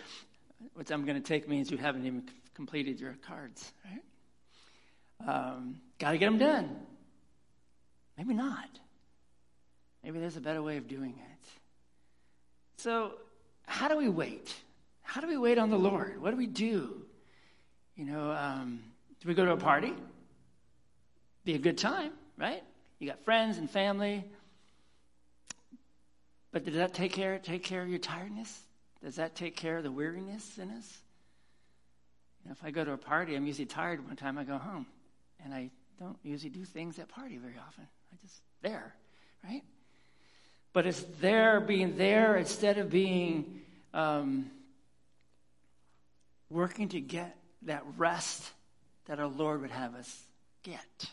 which 0.74 0.90
I'm 0.90 1.04
going 1.04 1.20
to 1.20 1.26
take 1.26 1.48
means 1.48 1.70
you 1.70 1.76
haven't 1.76 2.06
even 2.06 2.24
completed 2.54 2.98
your 2.98 3.14
cards, 3.26 3.72
right? 3.84 5.28
Um, 5.28 5.80
Got 5.98 6.12
to 6.12 6.18
get 6.18 6.26
them 6.26 6.38
done. 6.38 6.76
Maybe 8.18 8.34
not. 8.34 8.68
Maybe 10.02 10.18
there's 10.18 10.36
a 10.36 10.40
better 10.40 10.62
way 10.62 10.78
of 10.78 10.88
doing 10.88 11.10
it. 11.10 11.48
So, 12.76 13.12
how 13.66 13.88
do 13.88 13.96
we 13.96 14.08
wait? 14.08 14.54
How 15.02 15.20
do 15.20 15.26
we 15.26 15.36
wait 15.36 15.58
on 15.58 15.70
the 15.70 15.78
Lord? 15.78 16.20
What 16.20 16.30
do 16.30 16.36
we 16.36 16.46
do? 16.46 17.02
You 17.96 18.04
know, 18.06 18.30
um, 18.32 18.82
do 19.20 19.28
we 19.28 19.34
go 19.34 19.44
to 19.44 19.52
a 19.52 19.56
party? 19.56 19.92
Be 21.44 21.54
a 21.54 21.58
good 21.58 21.78
time, 21.78 22.12
right? 22.38 22.62
You 22.98 23.08
got 23.08 23.24
friends 23.24 23.58
and 23.58 23.70
family. 23.70 24.24
But 26.52 26.64
does 26.64 26.74
that 26.74 26.94
take 26.94 27.12
care, 27.12 27.38
take 27.38 27.64
care 27.64 27.82
of 27.82 27.88
your 27.88 27.98
tiredness? 27.98 28.62
Does 29.02 29.16
that 29.16 29.34
take 29.34 29.56
care 29.56 29.78
of 29.78 29.82
the 29.82 29.90
weariness 29.90 30.58
in 30.58 30.70
us? 30.70 30.98
You 32.42 32.48
know, 32.48 32.52
if 32.52 32.64
I 32.64 32.70
go 32.70 32.84
to 32.84 32.92
a 32.92 32.98
party, 32.98 33.34
I'm 33.34 33.46
usually 33.46 33.66
tired 33.66 34.06
one 34.06 34.16
time 34.16 34.38
I 34.38 34.44
go 34.44 34.58
home. 34.58 34.86
And 35.44 35.52
I 35.52 35.70
don't 35.98 36.18
usually 36.22 36.50
do 36.50 36.64
things 36.64 36.98
at 36.98 37.08
party 37.08 37.36
very 37.36 37.56
often. 37.58 37.86
I 38.12 38.16
just 38.24 38.40
there, 38.62 38.94
right? 39.44 39.62
But 40.72 40.86
it's 40.86 41.02
there 41.20 41.60
being 41.60 41.96
there 41.96 42.36
instead 42.36 42.78
of 42.78 42.90
being 42.90 43.60
um, 43.92 44.50
working 46.48 46.88
to 46.90 47.00
get 47.00 47.36
that 47.62 47.84
rest 47.96 48.50
that 49.06 49.18
our 49.20 49.26
Lord 49.26 49.60
would 49.60 49.70
have 49.70 49.94
us 49.94 50.22
get, 50.62 51.10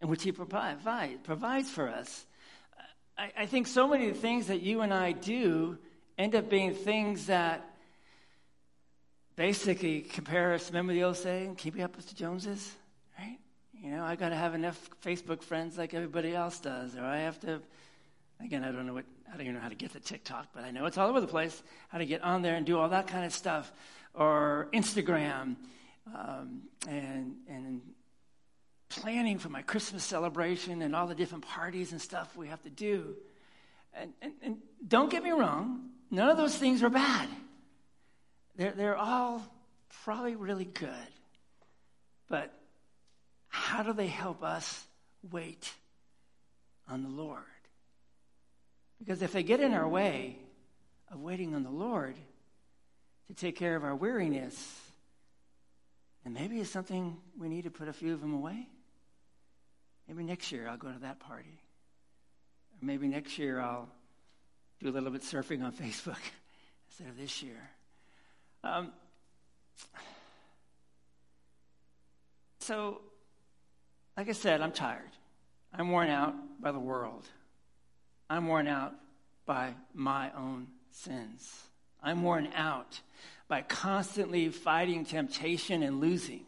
and 0.00 0.08
which 0.08 0.22
He 0.22 0.32
provide, 0.32 0.78
provides 1.24 1.68
for 1.68 1.88
us. 1.88 2.24
I, 3.18 3.32
I 3.40 3.46
think 3.46 3.66
so 3.66 3.86
many 3.86 4.12
things 4.12 4.46
that 4.46 4.62
you 4.62 4.80
and 4.80 4.94
I 4.94 5.12
do 5.12 5.76
end 6.16 6.34
up 6.34 6.48
being 6.48 6.74
things 6.74 7.26
that 7.26 7.66
basically 9.36 10.00
compare 10.00 10.54
us. 10.54 10.70
Remember 10.70 10.92
the 10.92 11.02
old 11.04 11.16
saying, 11.16 11.56
keeping 11.56 11.82
up 11.82 11.96
with 11.96 12.08
the 12.08 12.14
Joneses, 12.14 12.72
right? 13.18 13.38
You 13.74 13.90
know, 13.90 14.04
I 14.04 14.16
got 14.16 14.30
to 14.30 14.36
have 14.36 14.54
enough 14.54 14.90
Facebook 15.04 15.42
friends 15.42 15.76
like 15.76 15.92
everybody 15.92 16.34
else 16.34 16.60
does, 16.60 16.96
or 16.96 17.04
I 17.04 17.18
have 17.18 17.38
to. 17.40 17.60
Again, 18.44 18.64
I 18.64 18.72
don't 18.72 18.86
know 18.86 18.94
what 18.94 19.04
I 19.28 19.32
don't 19.32 19.42
even 19.42 19.54
know 19.54 19.60
how 19.60 19.68
to 19.68 19.74
get 19.74 19.92
to 19.92 20.00
TikTok, 20.00 20.48
but 20.54 20.64
I 20.64 20.70
know 20.70 20.86
it's 20.86 20.98
all 20.98 21.08
over 21.08 21.20
the 21.20 21.26
place. 21.26 21.62
How 21.88 21.98
to 21.98 22.06
get 22.06 22.22
on 22.22 22.42
there 22.42 22.56
and 22.56 22.66
do 22.66 22.78
all 22.78 22.88
that 22.88 23.06
kind 23.06 23.24
of 23.24 23.32
stuff, 23.32 23.70
or 24.14 24.68
Instagram, 24.72 25.56
um, 26.14 26.62
and 26.88 27.36
and 27.48 27.82
planning 28.90 29.38
for 29.38 29.48
my 29.48 29.62
Christmas 29.62 30.04
celebration 30.04 30.82
and 30.82 30.94
all 30.94 31.06
the 31.06 31.14
different 31.14 31.46
parties 31.46 31.92
and 31.92 32.00
stuff 32.02 32.36
we 32.36 32.48
have 32.48 32.60
to 32.62 32.70
do. 32.70 33.16
And, 33.94 34.12
and, 34.20 34.32
and 34.42 34.56
don't 34.86 35.10
get 35.10 35.22
me 35.22 35.30
wrong, 35.30 35.90
none 36.10 36.28
of 36.28 36.36
those 36.36 36.56
things 36.56 36.82
are 36.82 36.90
bad. 36.90 37.28
They're, 38.56 38.72
they're 38.72 38.96
all 38.96 39.42
probably 40.04 40.34
really 40.34 40.64
good. 40.64 40.90
But 42.28 42.52
how 43.48 43.82
do 43.82 43.92
they 43.92 44.06
help 44.08 44.42
us 44.42 44.84
wait 45.30 45.72
on 46.88 47.02
the 47.02 47.08
Lord? 47.08 47.42
Because 49.00 49.22
if 49.22 49.32
they 49.32 49.42
get 49.42 49.60
in 49.60 49.72
our 49.72 49.88
way 49.88 50.36
of 51.10 51.20
waiting 51.20 51.54
on 51.54 51.64
the 51.64 51.70
Lord 51.70 52.14
to 53.28 53.34
take 53.34 53.56
care 53.56 53.74
of 53.74 53.82
our 53.82 53.96
weariness, 53.96 54.80
then 56.22 56.34
maybe 56.34 56.60
it's 56.60 56.70
something 56.70 57.16
we 57.38 57.48
need 57.48 57.64
to 57.64 57.70
put 57.70 57.88
a 57.88 57.92
few 57.92 58.12
of 58.12 58.20
them 58.20 58.34
away. 58.34 58.68
Maybe 60.06 60.22
next 60.22 60.52
year 60.52 60.68
I'll 60.68 60.76
go 60.76 60.92
to 60.92 60.98
that 61.00 61.18
party. 61.18 61.60
Or 62.74 62.84
maybe 62.84 63.08
next 63.08 63.38
year 63.38 63.60
I'll 63.60 63.88
do 64.80 64.88
a 64.88 64.92
little 64.92 65.10
bit 65.10 65.22
surfing 65.22 65.64
on 65.64 65.72
Facebook 65.72 66.20
instead 66.88 67.08
of 67.08 67.16
this 67.16 67.42
year. 67.42 67.70
Um, 68.62 68.92
so, 72.58 73.00
like 74.16 74.28
I 74.28 74.32
said, 74.32 74.60
I'm 74.60 74.72
tired. 74.72 75.10
I'm 75.72 75.90
worn 75.90 76.10
out 76.10 76.34
by 76.60 76.72
the 76.72 76.78
world. 76.78 77.26
I'm 78.30 78.46
worn 78.46 78.68
out 78.68 78.94
by 79.44 79.74
my 79.92 80.30
own 80.36 80.68
sins. 80.92 81.64
I'm 82.00 82.22
worn 82.22 82.48
out 82.54 83.00
by 83.48 83.62
constantly 83.62 84.48
fighting 84.50 85.04
temptation 85.04 85.82
and 85.82 86.00
losing. 86.00 86.44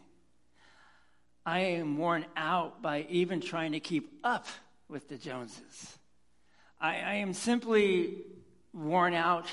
I 1.44 1.58
am 1.58 1.98
worn 1.98 2.24
out 2.36 2.80
by 2.82 3.04
even 3.10 3.40
trying 3.40 3.72
to 3.72 3.80
keep 3.80 4.12
up 4.22 4.46
with 4.88 5.08
the 5.08 5.16
Joneses. 5.18 5.98
I, 6.80 7.00
I 7.00 7.14
am 7.14 7.34
simply 7.34 8.18
worn 8.72 9.12
out 9.12 9.46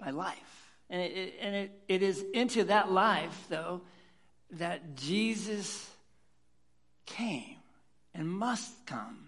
by 0.00 0.10
life. 0.10 0.72
And, 0.90 1.00
it, 1.00 1.34
and 1.40 1.54
it, 1.54 1.70
it 1.86 2.02
is 2.02 2.24
into 2.34 2.64
that 2.64 2.90
life, 2.90 3.46
though, 3.48 3.82
that 4.50 4.96
Jesus 4.96 5.88
came 7.06 7.56
and 8.12 8.28
must 8.28 8.84
come. 8.84 9.27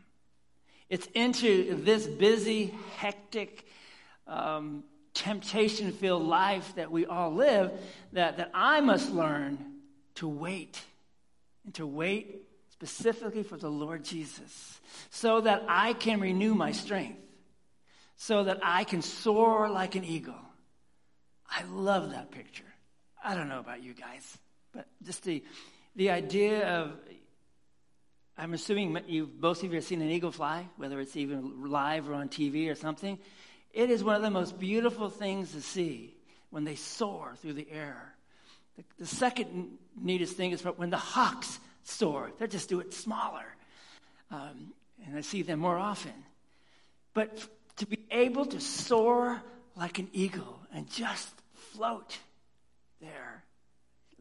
It's 0.91 1.07
into 1.15 1.77
this 1.77 2.07
busy, 2.07 2.75
hectic, 2.97 3.65
um, 4.27 4.85
temptation 5.15 5.93
filled 5.93 6.25
life 6.25 6.75
that 6.77 6.91
we 6.91 7.07
all 7.07 7.33
live 7.33 7.73
that, 8.13 8.37
that 8.37 8.51
I 8.55 8.81
must 8.81 9.11
learn 9.11 9.59
to 10.17 10.29
wait 10.29 10.81
and 11.65 11.75
to 11.75 11.87
wait 11.87 12.43
specifically 12.71 13.43
for 13.43 13.57
the 13.57 13.69
Lord 13.69 14.05
Jesus 14.05 14.81
so 15.11 15.41
that 15.43 15.65
I 15.69 15.93
can 15.93 16.21
renew 16.21 16.55
my 16.55 16.73
strength, 16.73 17.21
so 18.17 18.45
that 18.45 18.59
I 18.63 18.85
can 18.85 19.03
soar 19.03 19.69
like 19.69 19.95
an 19.95 20.05
eagle. 20.05 20.35
I 21.49 21.65
love 21.65 22.11
that 22.13 22.31
picture. 22.31 22.65
I 23.23 23.35
don't 23.35 23.49
know 23.49 23.59
about 23.59 23.83
you 23.83 23.93
guys, 23.93 24.39
but 24.73 24.87
just 25.03 25.25
the, 25.25 25.45
the 25.97 26.11
idea 26.11 26.67
of, 26.69 26.93
I'm 28.41 28.55
assuming 28.55 28.99
you, 29.07 29.31
most 29.39 29.63
of 29.63 29.69
you 29.69 29.75
have 29.75 29.85
seen 29.85 30.01
an 30.01 30.09
eagle 30.09 30.33
fly, 30.33 30.67
whether 30.79 30.99
it's 30.99 31.15
even 31.15 31.69
live 31.71 32.09
or 32.09 32.15
on 32.15 32.31
TV 32.31 32.71
or 32.71 32.75
something. 32.75 33.19
It 33.75 33.91
is 33.91 34.03
one 34.03 34.17
of 34.17 34.23
the 34.23 34.31
most 34.31 34.59
beautiful 34.59 35.11
things 35.11 35.53
to 35.53 35.61
see 35.61 36.15
when 36.49 36.65
they 36.65 36.75
soar 36.75 37.35
through 37.43 37.53
the 37.53 37.71
air. 37.71 38.15
The, 38.79 38.85
the 39.01 39.07
second 39.07 39.77
neatest 40.01 40.39
thing 40.39 40.53
is 40.53 40.63
when 40.63 40.89
the 40.89 40.97
hawks 40.97 41.61
soar, 41.85 42.31
they 42.39 42.47
just 42.47 42.71
do 42.71 42.81
it 42.81 42.95
smaller. 42.95 43.45
Um, 44.31 44.73
and 45.07 45.19
I 45.19 45.21
see 45.21 45.43
them 45.43 45.59
more 45.59 45.77
often. 45.77 46.15
But 47.13 47.47
to 47.77 47.87
be 47.87 47.99
able 48.11 48.47
to 48.47 48.59
soar 48.59 49.43
like 49.77 49.99
an 49.99 50.09
eagle 50.15 50.61
and 50.73 50.89
just 50.91 51.29
float 51.75 52.17
there, 53.03 53.45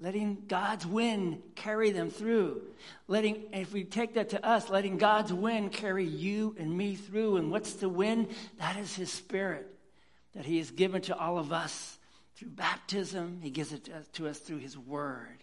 letting 0.01 0.43
God's 0.47 0.85
wind 0.85 1.41
carry 1.55 1.91
them 1.91 2.09
through, 2.09 2.61
letting, 3.07 3.43
if 3.53 3.73
we 3.73 3.83
take 3.83 4.13
that 4.13 4.29
to 4.29 4.45
us, 4.45 4.69
letting 4.69 4.97
God's 4.97 5.33
wind 5.33 5.73
carry 5.73 6.05
you 6.05 6.55
and 6.57 6.75
me 6.75 6.95
through. 6.95 7.37
And 7.37 7.51
what's 7.51 7.73
the 7.73 7.89
wind? 7.89 8.29
That 8.59 8.77
is 8.77 8.95
His 8.95 9.11
Spirit 9.11 9.67
that 10.33 10.45
He 10.45 10.57
has 10.57 10.71
given 10.71 11.01
to 11.03 11.17
all 11.17 11.37
of 11.37 11.51
us 11.51 11.97
through 12.35 12.49
baptism. 12.49 13.39
He 13.41 13.49
gives 13.49 13.73
it 13.73 13.89
to 14.13 14.27
us 14.27 14.39
through 14.39 14.59
His 14.59 14.77
Word. 14.77 15.37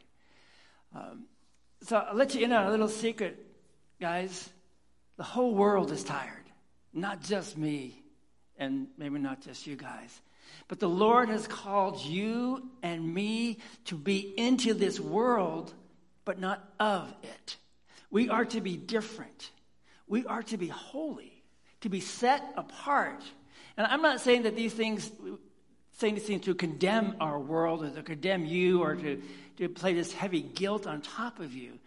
Um, 0.95 1.25
so 1.83 1.99
I'll 1.99 2.17
let 2.17 2.35
you 2.35 2.45
in 2.45 2.53
on 2.53 2.67
a 2.67 2.71
little 2.71 2.89
secret, 2.89 3.45
guys. 4.01 4.49
The 5.17 5.23
whole 5.23 5.55
world 5.55 5.93
is 5.93 6.05
tired, 6.05 6.45
not 6.93 7.23
just 7.23 7.57
me, 7.57 8.03
and 8.59 8.89
maybe 8.97 9.19
not 9.19 9.43
just 9.43 9.67
you 9.67 9.77
guys. 9.77 10.21
But 10.69 10.81
the 10.81 10.89
Lord 10.89 11.29
has 11.29 11.47
called 11.47 12.01
you 12.01 12.69
and 12.83 13.15
me 13.15 13.59
to 13.87 13.95
be 13.95 14.35
into 14.37 14.75
this 14.75 14.99
world, 14.99 15.73
but 16.25 16.41
not 16.41 16.69
of 16.81 17.13
it. 17.23 17.57
We 18.11 18.29
are 18.29 18.45
to 18.47 18.61
be 18.61 18.77
different. 18.77 19.51
We 20.09 20.27
are 20.27 20.43
to 20.45 20.57
be 20.57 20.69
holy, 20.69 21.43
to 21.83 21.89
be 21.89 22.01
set 22.01 22.43
apart. 22.57 23.23
And 23.77 23.87
I'm 23.87 24.03
not 24.03 24.21
saying 24.21 24.43
that 24.43 24.57
these 24.57 24.73
things, 24.73 25.11
saying 25.93 26.15
these 26.15 26.25
things 26.25 26.45
to 26.47 26.55
condemn 26.55 27.17
our 27.21 27.39
world 27.39 27.85
or 27.85 27.91
to 27.91 28.03
condemn 28.03 28.45
you 28.45 28.83
or 28.83 28.97
to, 28.97 29.23
to 29.59 29.69
play 29.69 29.95
this 29.95 30.13
heavy 30.13 30.41
guilt 30.41 30.87
on 30.87 31.01
top 31.01 31.39
of 31.39 31.55
you. 31.55 31.79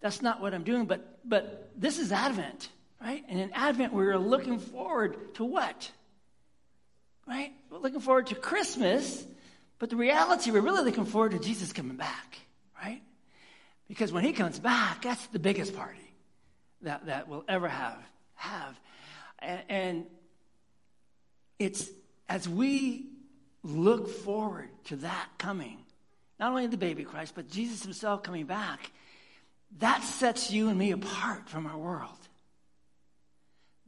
That's 0.00 0.22
not 0.22 0.40
what 0.40 0.54
I'm 0.54 0.62
doing, 0.62 0.86
but, 0.86 1.18
but 1.24 1.70
this 1.76 1.98
is 1.98 2.12
Advent, 2.12 2.68
right? 3.00 3.24
And 3.28 3.40
in 3.40 3.50
Advent, 3.52 3.92
we're 3.92 4.16
looking 4.16 4.60
forward 4.60 5.34
to 5.34 5.44
what? 5.44 5.90
Right? 7.28 7.52
We're 7.70 7.78
looking 7.78 8.00
forward 8.00 8.28
to 8.28 8.34
Christmas, 8.34 9.24
but 9.78 9.90
the 9.90 9.96
reality, 9.96 10.50
we're 10.50 10.62
really 10.62 10.82
looking 10.82 11.04
forward 11.04 11.32
to 11.32 11.38
Jesus 11.38 11.74
coming 11.74 11.98
back, 11.98 12.38
right? 12.82 13.02
Because 13.86 14.12
when 14.12 14.24
he 14.24 14.32
comes 14.32 14.58
back, 14.58 15.02
that's 15.02 15.26
the 15.26 15.38
biggest 15.38 15.76
party 15.76 16.14
that, 16.82 17.04
that 17.06 17.28
we'll 17.28 17.44
ever 17.46 17.68
have. 17.68 17.98
have. 18.34 18.80
And, 19.40 19.60
and 19.68 20.06
it's 21.58 21.90
as 22.28 22.48
we 22.48 23.06
look 23.62 24.08
forward 24.08 24.70
to 24.84 24.96
that 24.96 25.28
coming, 25.36 25.78
not 26.40 26.50
only 26.50 26.66
the 26.66 26.76
baby 26.76 27.04
Christ, 27.04 27.34
but 27.34 27.50
Jesus 27.50 27.82
himself 27.82 28.22
coming 28.22 28.46
back, 28.46 28.90
that 29.80 30.02
sets 30.02 30.50
you 30.50 30.68
and 30.68 30.78
me 30.78 30.92
apart 30.92 31.48
from 31.48 31.66
our 31.66 31.76
world. 31.76 32.27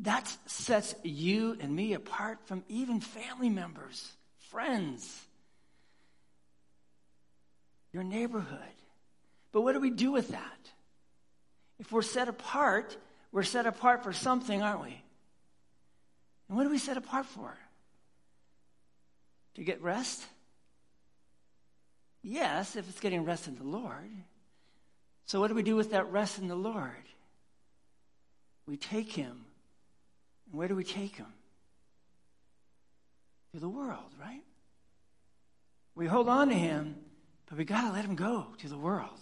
That 0.01 0.35
sets 0.47 0.95
you 1.03 1.57
and 1.61 1.75
me 1.75 1.93
apart 1.93 2.39
from 2.47 2.65
even 2.69 3.01
family 3.01 3.51
members, 3.51 4.11
friends, 4.51 5.27
your 7.93 8.03
neighborhood. 8.03 8.59
But 9.53 9.61
what 9.61 9.73
do 9.73 9.81
we 9.81 9.91
do 9.91 10.11
with 10.11 10.29
that? 10.29 10.71
If 11.79 11.93
we're 11.93 12.03
set 12.03 12.29
apart, 12.29 12.97
we're 13.31 13.43
set 13.43 13.67
apart 13.67 14.03
for 14.03 14.13
something, 14.13 14.63
aren't 14.63 14.83
we? 14.83 15.03
And 16.49 16.57
what 16.57 16.67
are 16.67 16.71
we 16.71 16.79
set 16.79 16.97
apart 16.97 17.27
for? 17.27 17.57
To 19.55 19.65
get 19.65 19.83
rest? 19.83 20.25
Yes, 22.23 22.75
if 22.77 22.89
it's 22.89 23.01
getting 23.01 23.25
rest 23.25 23.49
in 23.49 23.57
the 23.57 23.65
Lord. 23.65 24.11
So, 25.27 25.41
what 25.41 25.49
do 25.49 25.55
we 25.55 25.63
do 25.63 25.77
with 25.77 25.91
that 25.91 26.11
rest 26.11 26.39
in 26.39 26.49
the 26.49 26.55
Lord? 26.55 26.91
We 28.67 28.77
take 28.77 29.13
Him. 29.13 29.45
And 30.51 30.59
where 30.59 30.69
do 30.69 30.75
we 30.75 30.85
take 30.85 31.17
Him? 31.17 31.33
To 33.55 33.61
the 33.61 33.69
world, 33.69 34.15
right? 34.21 34.43
We 35.95 36.07
hold 36.07 36.29
on 36.29 36.49
to 36.49 36.55
Him, 36.55 36.97
but 37.47 37.59
we 37.59 37.65
got 37.65 37.89
to 37.89 37.93
let 37.93 38.05
Him 38.05 38.15
go 38.15 38.47
to 38.59 38.69
the 38.69 38.79
world 38.79 39.19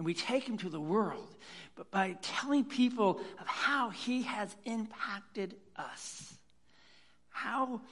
and 0.00 0.04
we 0.06 0.14
take 0.14 0.48
him 0.48 0.56
to 0.56 0.70
the 0.70 0.80
world, 0.80 1.36
but 1.74 1.90
by 1.90 2.16
telling 2.22 2.64
people 2.64 3.20
of 3.38 3.46
how 3.46 3.90
he 3.90 4.22
has 4.22 4.56
impacted 4.64 5.56
us, 5.76 6.32
how, 7.28 7.82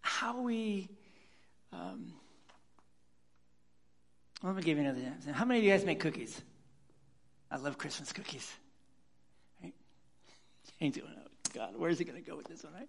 how 0.00 0.40
we. 0.40 0.88
Um, 1.72 2.12
let 4.42 4.56
me 4.56 4.62
give 4.62 4.78
you 4.78 4.82
another 4.82 4.98
example. 4.98 5.34
How 5.34 5.44
many 5.44 5.60
of 5.60 5.64
you 5.64 5.70
guys 5.70 5.84
make 5.84 6.00
cookies? 6.00 6.42
I 7.52 7.56
love 7.58 7.78
Christmas 7.78 8.12
cookies. 8.12 8.52
Right? 9.62 9.74
Ain't 10.80 10.96
doing 10.96 11.06
it. 11.06 11.21
God, 11.54 11.74
where's 11.76 11.98
he 11.98 12.04
going 12.04 12.22
to 12.22 12.28
go 12.28 12.36
with 12.36 12.46
this 12.46 12.64
one, 12.64 12.72
right? 12.74 12.88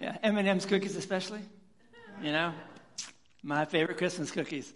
Yeah, 0.00 0.16
M&M's 0.22 0.66
cookies 0.66 0.96
especially. 0.96 1.40
You 2.22 2.32
know, 2.32 2.52
my 3.42 3.64
favorite 3.64 3.98
Christmas 3.98 4.30
cookies. 4.30 4.72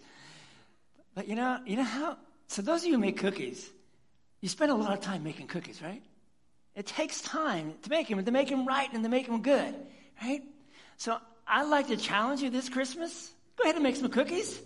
But 1.15 1.27
you 1.27 1.35
know, 1.35 1.59
you 1.65 1.77
know 1.77 1.83
how? 1.83 2.17
So 2.47 2.61
those 2.61 2.81
of 2.81 2.87
you 2.87 2.93
who 2.93 2.99
make 2.99 3.17
cookies, 3.17 3.69
you 4.41 4.49
spend 4.49 4.71
a 4.71 4.75
lot 4.75 4.93
of 4.93 5.01
time 5.01 5.23
making 5.23 5.47
cookies, 5.47 5.81
right? 5.81 6.01
It 6.75 6.87
takes 6.87 7.21
time 7.21 7.75
to 7.83 7.89
make 7.89 8.07
them, 8.07 8.23
to 8.23 8.31
make 8.31 8.49
them 8.49 8.65
right 8.65 8.91
and 8.93 9.03
to 9.03 9.09
make 9.09 9.27
them 9.27 9.41
good, 9.41 9.75
right? 10.21 10.41
So 10.97 11.17
I'd 11.47 11.67
like 11.67 11.87
to 11.87 11.97
challenge 11.97 12.41
you 12.41 12.49
this 12.49 12.69
Christmas. 12.69 13.31
Go 13.57 13.63
ahead 13.63 13.75
and 13.75 13.83
make 13.83 13.95
some 13.95 14.09
cookies, 14.09 14.59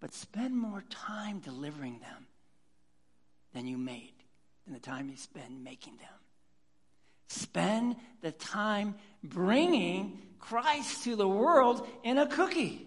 but 0.00 0.12
spend 0.12 0.56
more 0.56 0.84
time 0.90 1.40
delivering 1.40 2.00
them 2.00 2.26
than 3.54 3.66
you 3.66 3.78
made 3.78 4.12
in 4.66 4.74
the 4.74 4.78
time 4.78 5.08
you 5.08 5.16
spend 5.16 5.64
making 5.64 5.96
them. 5.96 6.08
Spend 7.28 7.96
the 8.20 8.32
time 8.32 8.94
bringing 9.22 10.20
Christ 10.38 11.04
to 11.04 11.16
the 11.16 11.28
world 11.28 11.86
in 12.04 12.18
a 12.18 12.26
cookie. 12.26 12.86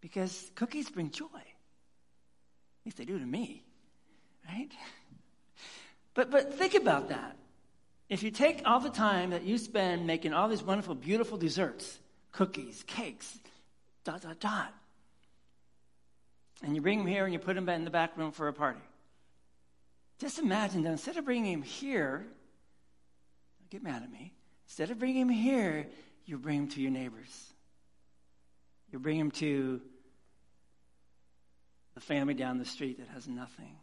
Because 0.00 0.50
cookies 0.54 0.90
bring 0.90 1.10
joy. 1.10 1.26
At 1.34 2.86
least 2.86 2.96
they 2.96 3.04
do 3.04 3.18
to 3.18 3.26
me, 3.26 3.64
right? 4.48 4.70
But, 6.14 6.32
but 6.32 6.54
think 6.54 6.74
about 6.74 7.10
that. 7.10 7.36
If 8.08 8.24
you 8.24 8.32
take 8.32 8.62
all 8.64 8.80
the 8.80 8.90
time 8.90 9.30
that 9.30 9.44
you 9.44 9.56
spend 9.56 10.04
making 10.04 10.32
all 10.32 10.48
these 10.48 10.64
wonderful, 10.64 10.96
beautiful 10.96 11.38
desserts, 11.38 11.96
cookies, 12.32 12.82
cakes, 12.88 13.38
dot, 14.02 14.22
dot, 14.22 14.40
dot, 14.40 14.74
and 16.62 16.74
you 16.74 16.80
bring 16.80 16.98
them 16.98 17.06
here 17.06 17.24
and 17.24 17.32
you 17.32 17.38
put 17.38 17.54
them 17.54 17.68
in 17.68 17.84
the 17.84 17.90
back 17.90 18.16
room 18.16 18.32
for 18.32 18.48
a 18.48 18.52
party. 18.52 18.80
Just 20.18 20.38
imagine 20.38 20.82
that 20.82 20.90
instead 20.90 21.16
of 21.16 21.24
bringing 21.24 21.52
him 21.52 21.62
here, 21.62 22.26
don't 23.60 23.70
get 23.70 23.82
mad 23.82 24.02
at 24.02 24.10
me, 24.10 24.32
instead 24.66 24.90
of 24.90 24.98
bringing 24.98 25.22
him 25.22 25.28
here, 25.28 25.86
you 26.26 26.38
bring 26.38 26.58
him 26.58 26.68
to 26.68 26.80
your 26.80 26.90
neighbors. 26.90 27.52
You 28.92 28.98
bring 28.98 29.18
him 29.18 29.30
to 29.32 29.80
the 31.94 32.00
family 32.00 32.34
down 32.34 32.58
the 32.58 32.64
street 32.64 32.98
that 32.98 33.08
has 33.08 33.28
nothing. 33.28 33.76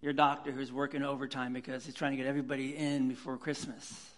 Your 0.00 0.12
doctor 0.12 0.50
who's 0.50 0.72
working 0.72 1.02
overtime 1.02 1.52
because 1.52 1.84
he's 1.84 1.94
trying 1.94 2.12
to 2.12 2.16
get 2.16 2.26
everybody 2.26 2.76
in 2.76 3.08
before 3.08 3.36
Christmas. 3.36 4.10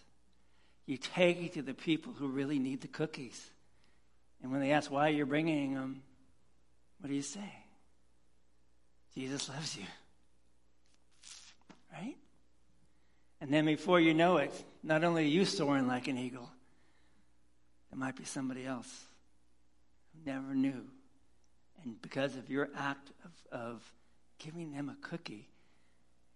You 0.86 0.96
take 0.96 1.42
it 1.42 1.52
to 1.54 1.62
the 1.62 1.74
people 1.74 2.12
who 2.12 2.28
really 2.28 2.58
need 2.58 2.80
the 2.80 2.88
cookies. 2.88 3.50
And 4.42 4.50
when 4.50 4.60
they 4.60 4.72
ask 4.72 4.90
why 4.90 5.08
you're 5.08 5.26
bringing 5.26 5.74
them, 5.74 6.02
what 7.00 7.08
do 7.08 7.14
you 7.14 7.22
say? 7.22 7.52
Jesus 9.14 9.48
loves 9.48 9.76
you. 9.76 9.84
Right? 11.92 12.16
And 13.42 13.52
then 13.52 13.66
before 13.66 14.00
you 14.00 14.14
know 14.14 14.38
it, 14.38 14.52
not 14.82 15.04
only 15.04 15.24
are 15.24 15.28
you 15.28 15.44
soaring 15.44 15.86
like 15.86 16.08
an 16.08 16.16
eagle, 16.16 16.48
there 17.90 17.98
might 17.98 18.16
be 18.16 18.24
somebody 18.24 18.64
else 18.64 19.04
who 20.14 20.30
never 20.30 20.54
knew 20.54 20.82
and 21.84 22.00
because 22.00 22.36
of 22.36 22.48
your 22.48 22.68
act 22.76 23.10
of, 23.24 23.58
of 23.60 23.92
giving 24.38 24.72
them 24.72 24.88
a 24.88 24.96
cookie, 25.06 25.48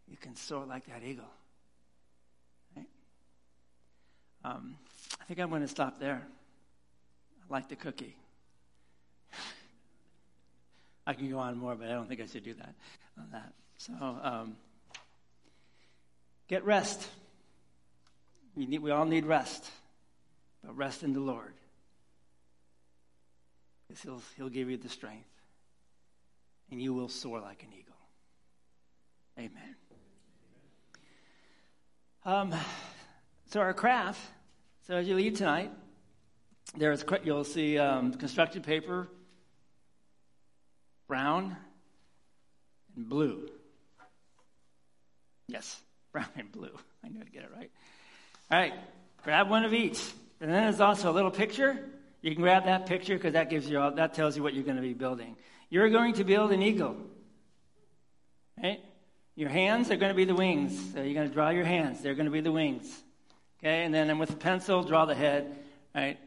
you 0.08 0.16
can 0.16 0.34
soar 0.34 0.64
like 0.64 0.86
that 0.86 1.02
eagle. 1.04 1.30
Right? 2.76 2.86
Um, 4.44 4.76
I 5.20 5.24
think 5.24 5.40
I'm 5.40 5.50
going 5.50 5.62
to 5.62 5.68
stop 5.68 5.98
there. 5.98 6.22
I 6.22 7.52
like 7.52 7.68
the 7.68 7.76
cookie. 7.76 8.16
I 11.06 11.12
can 11.12 11.30
go 11.30 11.38
on 11.38 11.58
more, 11.58 11.74
but 11.74 11.88
I 11.88 11.92
don't 11.92 12.08
think 12.08 12.20
I 12.20 12.26
should 12.26 12.44
do 12.44 12.54
that 12.54 12.74
on 13.18 13.28
that. 13.32 13.52
So, 13.78 13.92
um, 14.00 14.56
get 16.48 16.64
rest. 16.64 17.08
We, 18.54 18.66
need, 18.66 18.80
we 18.80 18.90
all 18.90 19.04
need 19.04 19.26
rest, 19.26 19.70
but 20.64 20.76
rest 20.76 21.02
in 21.02 21.12
the 21.12 21.20
Lord. 21.20 21.54
He'll, 24.02 24.22
he'll 24.36 24.48
give 24.48 24.68
you 24.68 24.76
the 24.76 24.88
strength 24.88 25.28
and 26.70 26.80
you 26.80 26.92
will 26.92 27.08
soar 27.08 27.40
like 27.40 27.62
an 27.62 27.68
eagle. 27.72 27.94
Amen. 29.38 29.76
Um, 32.24 32.54
so 33.50 33.60
our 33.60 33.74
craft. 33.74 34.20
So 34.86 34.94
as 34.94 35.06
you 35.06 35.14
leave 35.14 35.34
tonight, 35.34 35.70
there's 36.76 37.04
you'll 37.24 37.44
see 37.44 37.78
um, 37.78 38.12
construction 38.14 38.62
paper, 38.62 39.08
brown 41.06 41.56
and 42.96 43.08
blue. 43.08 43.48
Yes, 45.48 45.80
brown 46.16 46.28
and 46.36 46.50
blue. 46.50 46.70
I 47.04 47.08
knew 47.08 47.22
to 47.22 47.30
get 47.30 47.42
it 47.42 47.50
right. 47.54 47.70
All 48.50 48.58
right, 48.58 48.72
grab 49.22 49.50
one 49.50 49.66
of 49.66 49.74
each, 49.74 50.00
and 50.40 50.50
then 50.50 50.62
there's 50.64 50.80
also 50.80 51.10
a 51.10 51.14
little 51.14 51.30
picture. 51.30 51.78
You 52.22 52.32
can 52.32 52.42
grab 52.42 52.64
that 52.64 52.86
picture 52.86 53.16
because 53.16 53.34
that 53.34 53.50
gives 53.50 53.68
you 53.68 53.78
all, 53.78 53.90
that 53.90 54.14
tells 54.14 54.34
you 54.34 54.42
what 54.42 54.54
you're 54.54 54.64
going 54.64 54.76
to 54.76 54.82
be 54.82 54.94
building. 54.94 55.36
You're 55.68 55.90
going 55.90 56.14
to 56.14 56.24
build 56.24 56.52
an 56.52 56.62
eagle. 56.62 56.96
Right? 58.62 58.80
Your 59.34 59.50
hands 59.50 59.90
are 59.90 59.96
going 59.96 60.08
to 60.08 60.16
be 60.16 60.24
the 60.24 60.34
wings. 60.34 60.94
So 60.94 61.02
you're 61.02 61.12
going 61.12 61.28
to 61.28 61.34
draw 61.34 61.50
your 61.50 61.66
hands. 61.66 62.00
They're 62.00 62.14
going 62.14 62.26
to 62.26 62.32
be 62.32 62.40
the 62.40 62.52
wings. 62.52 62.86
Okay, 63.60 63.84
and 63.84 63.92
then 63.92 64.18
with 64.18 64.30
a 64.30 64.36
pencil, 64.36 64.82
draw 64.82 65.04
the 65.04 65.14
head, 65.14 65.54
right, 65.94 66.18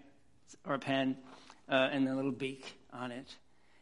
or 0.67 0.75
a 0.75 0.79
pen, 0.79 1.17
uh, 1.67 1.89
and 1.91 2.05
the 2.05 2.13
little 2.13 2.31
beak 2.31 2.75
on 2.93 3.11
it. 3.11 3.35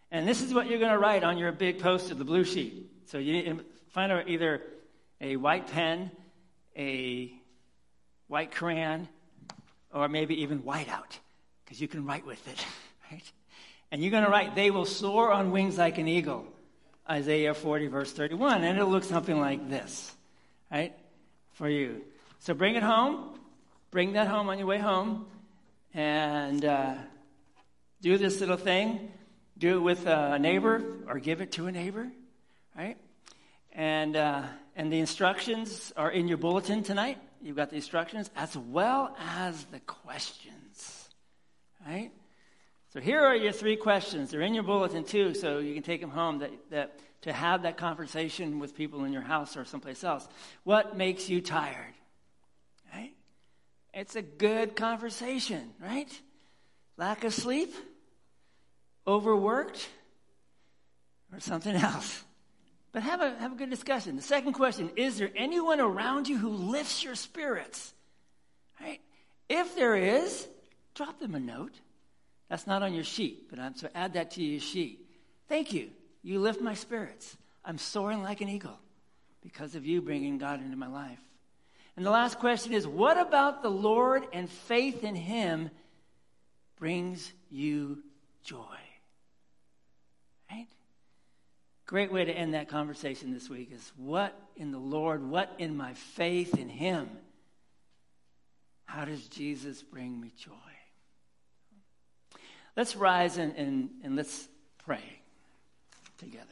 And 0.09 0.25
this 0.25 0.41
is 0.41 0.53
what 0.53 0.69
you're 0.69 0.79
going 0.79 0.93
to 0.93 0.99
write 0.99 1.25
on 1.25 1.37
your 1.37 1.51
big 1.51 1.79
poster, 1.79 2.15
the 2.15 2.23
blue 2.23 2.45
sheet. 2.45 2.91
So 3.07 3.17
you 3.17 3.33
need 3.33 3.45
to 3.45 3.65
find 3.89 4.09
out 4.09 4.29
either 4.29 4.61
a 5.21 5.35
white 5.35 5.67
pen, 5.67 6.11
a 6.75 7.31
white 8.27 8.51
crayon, 8.51 9.07
or 9.93 10.07
maybe 10.07 10.41
even 10.41 10.61
whiteout, 10.61 11.19
because 11.63 11.81
you 11.81 11.87
can 11.87 12.05
write 12.05 12.25
with 12.25 12.45
it, 12.47 12.65
right? 13.11 13.31
And 13.91 14.01
you're 14.01 14.11
going 14.11 14.25
to 14.25 14.29
write, 14.29 14.55
they 14.55 14.69
will 14.69 14.85
soar 14.85 15.31
on 15.31 15.51
wings 15.51 15.77
like 15.77 15.97
an 15.97 16.07
eagle. 16.07 16.45
Isaiah 17.09 17.53
40, 17.53 17.87
verse 17.87 18.11
31. 18.11 18.63
And 18.63 18.77
it'll 18.77 18.89
look 18.89 19.05
something 19.05 19.39
like 19.39 19.69
this, 19.69 20.13
right? 20.69 20.93
For 21.53 21.69
you. 21.69 22.01
So 22.39 22.53
bring 22.53 22.75
it 22.75 22.83
home. 22.83 23.39
Bring 23.91 24.13
that 24.13 24.27
home 24.27 24.49
on 24.49 24.57
your 24.57 24.67
way 24.67 24.77
home. 24.77 25.25
And 25.93 26.65
uh, 26.65 26.95
do 28.01 28.17
this 28.17 28.41
little 28.41 28.57
thing. 28.57 29.09
Do 29.57 29.77
it 29.77 29.79
with 29.79 30.05
a 30.05 30.37
neighbor 30.37 30.83
or 31.07 31.19
give 31.19 31.39
it 31.39 31.53
to 31.53 31.67
a 31.67 31.71
neighbor, 31.71 32.07
right? 32.75 32.97
And, 33.71 34.15
uh, 34.15 34.43
and 34.77 34.93
the 34.93 34.99
instructions 34.99 35.91
are 35.97 36.11
in 36.11 36.27
your 36.27 36.37
bulletin 36.37 36.83
tonight. 36.83 37.17
You've 37.41 37.55
got 37.55 37.71
the 37.71 37.75
instructions 37.75 38.29
as 38.35 38.55
well 38.55 39.17
as 39.19 39.65
the 39.65 39.79
questions, 39.81 41.09
right? 41.85 42.11
So 42.93 43.01
here 43.01 43.19
are 43.19 43.35
your 43.35 43.51
three 43.51 43.75
questions. 43.75 44.29
They're 44.29 44.41
in 44.41 44.53
your 44.53 44.63
bulletin 44.63 45.03
too, 45.03 45.33
so 45.33 45.57
you 45.57 45.73
can 45.73 45.81
take 45.81 45.99
them 45.99 46.11
home 46.11 46.39
that, 46.39 46.51
that, 46.69 46.99
to 47.23 47.33
have 47.33 47.63
that 47.63 47.77
conversation 47.77 48.59
with 48.59 48.75
people 48.75 49.03
in 49.03 49.11
your 49.11 49.23
house 49.23 49.57
or 49.57 49.65
someplace 49.65 50.03
else. 50.03 50.27
What 50.63 50.95
makes 50.95 51.27
you 51.27 51.41
tired? 51.41 51.93
Right? 52.93 53.13
It's 53.95 54.15
a 54.15 54.21
good 54.21 54.75
conversation, 54.75 55.71
right? 55.81 56.21
Lack 56.97 57.23
of 57.23 57.33
sleep? 57.33 57.73
Overworked? 59.07 59.89
Or 61.33 61.39
something 61.39 61.75
else? 61.75 62.23
But 62.97 63.03
have 63.03 63.21
a, 63.21 63.35
have 63.35 63.51
a 63.51 63.55
good 63.55 63.69
discussion. 63.69 64.15
The 64.15 64.23
second 64.23 64.53
question 64.53 64.89
Is 64.95 65.19
there 65.19 65.29
anyone 65.35 65.79
around 65.79 66.27
you 66.27 66.35
who 66.35 66.49
lifts 66.49 67.03
your 67.03 67.13
spirits? 67.13 67.93
Right? 68.81 68.99
If 69.47 69.75
there 69.75 69.95
is, 69.95 70.47
drop 70.95 71.19
them 71.19 71.35
a 71.35 71.39
note. 71.39 71.75
That's 72.49 72.65
not 72.65 72.81
on 72.81 72.95
your 72.95 73.03
sheet, 73.03 73.51
but 73.51 73.59
I'm, 73.59 73.75
so 73.75 73.87
add 73.93 74.13
that 74.13 74.31
to 74.31 74.43
your 74.43 74.59
sheet. 74.59 75.05
Thank 75.47 75.73
you. 75.73 75.91
You 76.23 76.39
lift 76.39 76.59
my 76.59 76.73
spirits. 76.73 77.37
I'm 77.63 77.77
soaring 77.77 78.23
like 78.23 78.41
an 78.41 78.49
eagle 78.49 78.79
because 79.43 79.75
of 79.75 79.85
you 79.85 80.01
bringing 80.01 80.39
God 80.39 80.59
into 80.59 80.75
my 80.75 80.87
life. 80.87 81.19
And 81.97 82.03
the 82.03 82.09
last 82.09 82.39
question 82.39 82.73
is 82.73 82.87
what 82.87 83.19
about 83.19 83.61
the 83.61 83.69
Lord 83.69 84.25
and 84.33 84.49
faith 84.49 85.03
in 85.03 85.13
Him 85.13 85.69
brings 86.79 87.31
you 87.51 87.99
joy? 88.43 88.79
Right? 90.49 90.65
Great 91.87 92.11
way 92.11 92.25
to 92.25 92.31
end 92.33 92.53
that 92.53 92.67
conversation 92.67 93.33
this 93.33 93.49
week 93.49 93.71
is 93.73 93.93
what 93.95 94.37
in 94.57 94.71
the 94.71 94.77
Lord, 94.77 95.23
what 95.23 95.53
in 95.57 95.77
my 95.77 95.93
faith 95.93 96.57
in 96.57 96.67
Him? 96.67 97.09
How 98.83 99.05
does 99.05 99.25
Jesus 99.27 99.81
bring 99.83 100.19
me 100.19 100.33
joy? 100.37 100.51
Let's 102.75 102.97
rise 102.97 103.37
and, 103.37 103.55
and, 103.55 103.89
and 104.03 104.17
let's 104.17 104.49
pray 104.85 105.21
together. 106.17 106.45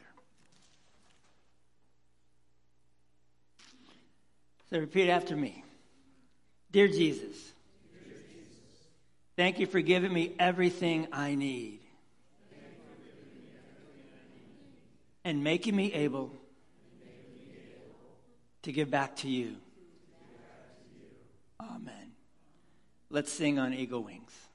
So 4.70 4.78
repeat 4.78 5.10
after 5.10 5.36
me. 5.36 5.62
Dear 6.72 6.88
Jesus, 6.88 7.36
thank 9.36 9.60
you 9.60 9.66
for 9.66 9.82
giving 9.82 10.12
me 10.12 10.34
everything 10.38 11.08
I 11.12 11.34
need 11.34 11.80
and 15.26 15.42
making 15.42 15.74
me 15.74 15.92
able 15.92 16.32
to 18.62 18.70
give 18.70 18.88
back 18.88 19.16
to 19.16 19.28
you. 19.28 19.56
Amen. 21.60 22.12
Let's 23.10 23.32
sing 23.32 23.58
on 23.58 23.74
Eagle 23.74 24.04
Wings. 24.04 24.45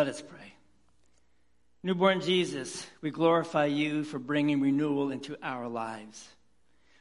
Let 0.00 0.08
us 0.08 0.22
pray. 0.22 0.54
Newborn 1.82 2.22
Jesus, 2.22 2.86
we 3.02 3.10
glorify 3.10 3.66
you 3.66 4.02
for 4.02 4.18
bringing 4.18 4.58
renewal 4.62 5.10
into 5.10 5.36
our 5.42 5.68
lives. 5.68 6.26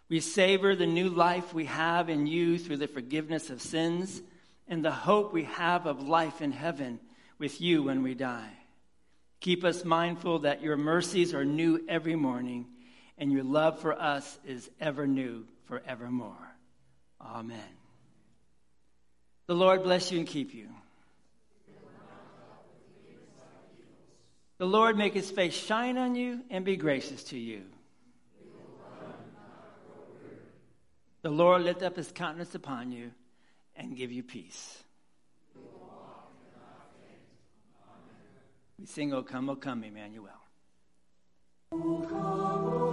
We 0.10 0.20
savor 0.20 0.76
the 0.76 0.86
new 0.86 1.08
life 1.08 1.54
we 1.54 1.64
have 1.64 2.10
in 2.10 2.28
you 2.28 2.58
through 2.60 2.76
the 2.76 2.90
forgiveness 2.90 3.50
of 3.50 3.62
sins 3.62 4.22
and 4.68 4.84
the 4.84 4.92
hope 4.92 5.32
we 5.32 5.46
have 5.46 5.86
of 5.86 6.10
life 6.10 6.42
in 6.42 6.52
heaven 6.52 7.00
with 7.38 7.62
you 7.62 7.84
when 7.84 8.04
we 8.04 8.16
die. 8.16 8.52
Keep 9.40 9.64
us 9.64 9.86
mindful 9.86 10.40
that 10.40 10.62
your 10.62 10.76
mercies 10.76 11.34
are 11.34 11.46
new 11.46 11.80
every 11.88 12.18
morning 12.18 12.68
and 13.18 13.32
your 13.32 13.46
love 13.46 13.80
for 13.80 13.94
us 13.94 14.38
is 14.46 14.70
ever 14.82 15.08
new 15.08 15.46
forevermore. 15.68 16.54
Amen. 17.22 17.78
The 19.48 19.56
Lord 19.56 19.84
bless 19.84 20.12
you 20.12 20.20
and 20.20 20.28
keep 20.28 20.54
you. 20.54 20.68
The 24.60 24.66
Lord 24.66 24.98
make 24.98 25.14
his 25.14 25.32
face 25.32 25.54
shine 25.54 25.98
on 25.98 26.16
you 26.16 26.42
and 26.50 26.66
be 26.66 26.76
gracious 26.76 27.24
to 27.26 27.38
you. 27.38 27.62
The 31.22 31.30
Lord 31.30 31.62
lift 31.62 31.82
up 31.82 31.96
his 31.96 32.12
countenance 32.12 32.56
upon 32.56 32.92
you 32.92 33.12
and 33.78 33.96
give 33.96 34.12
you 34.12 34.22
peace. 34.22 34.84
We 38.78 38.86
sing, 38.86 39.14
O 39.14 39.24
come, 39.24 39.50
O 39.50 39.56
come, 39.56 39.86
Emmanuel. 39.86 40.30
O 41.72 42.06
come, 42.10 42.74
o 42.74 42.89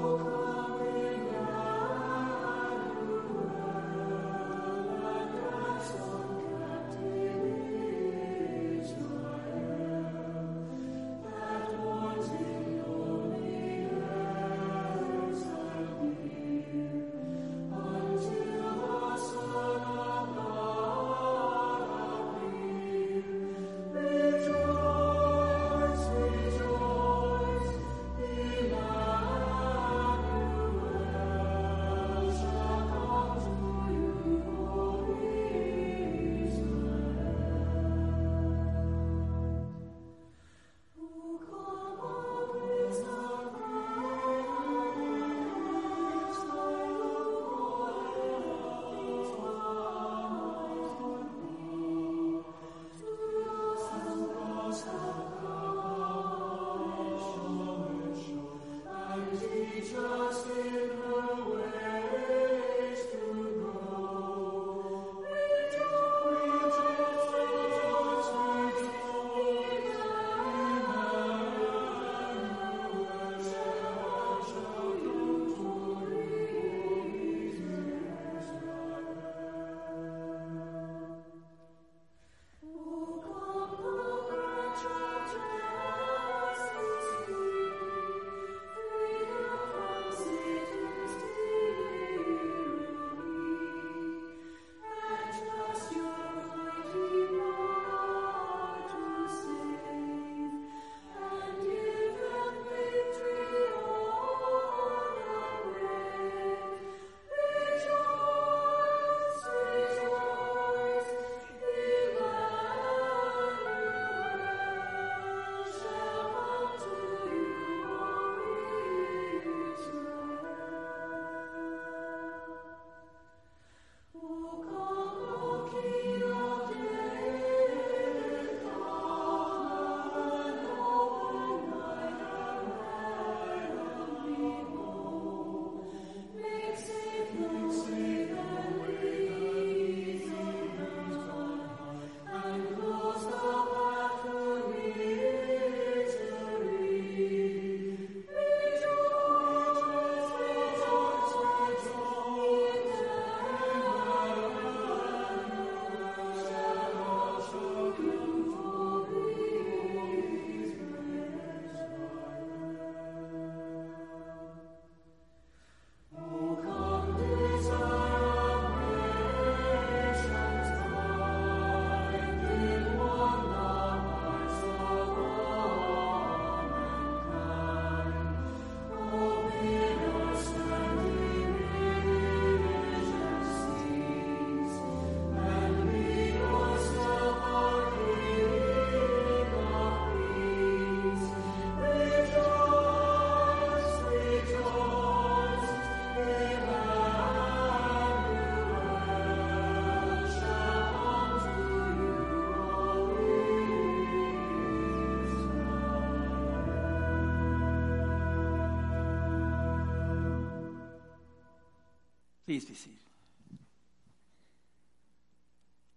Please 212.57 212.65
be 212.65 212.75
seated. 212.75 212.99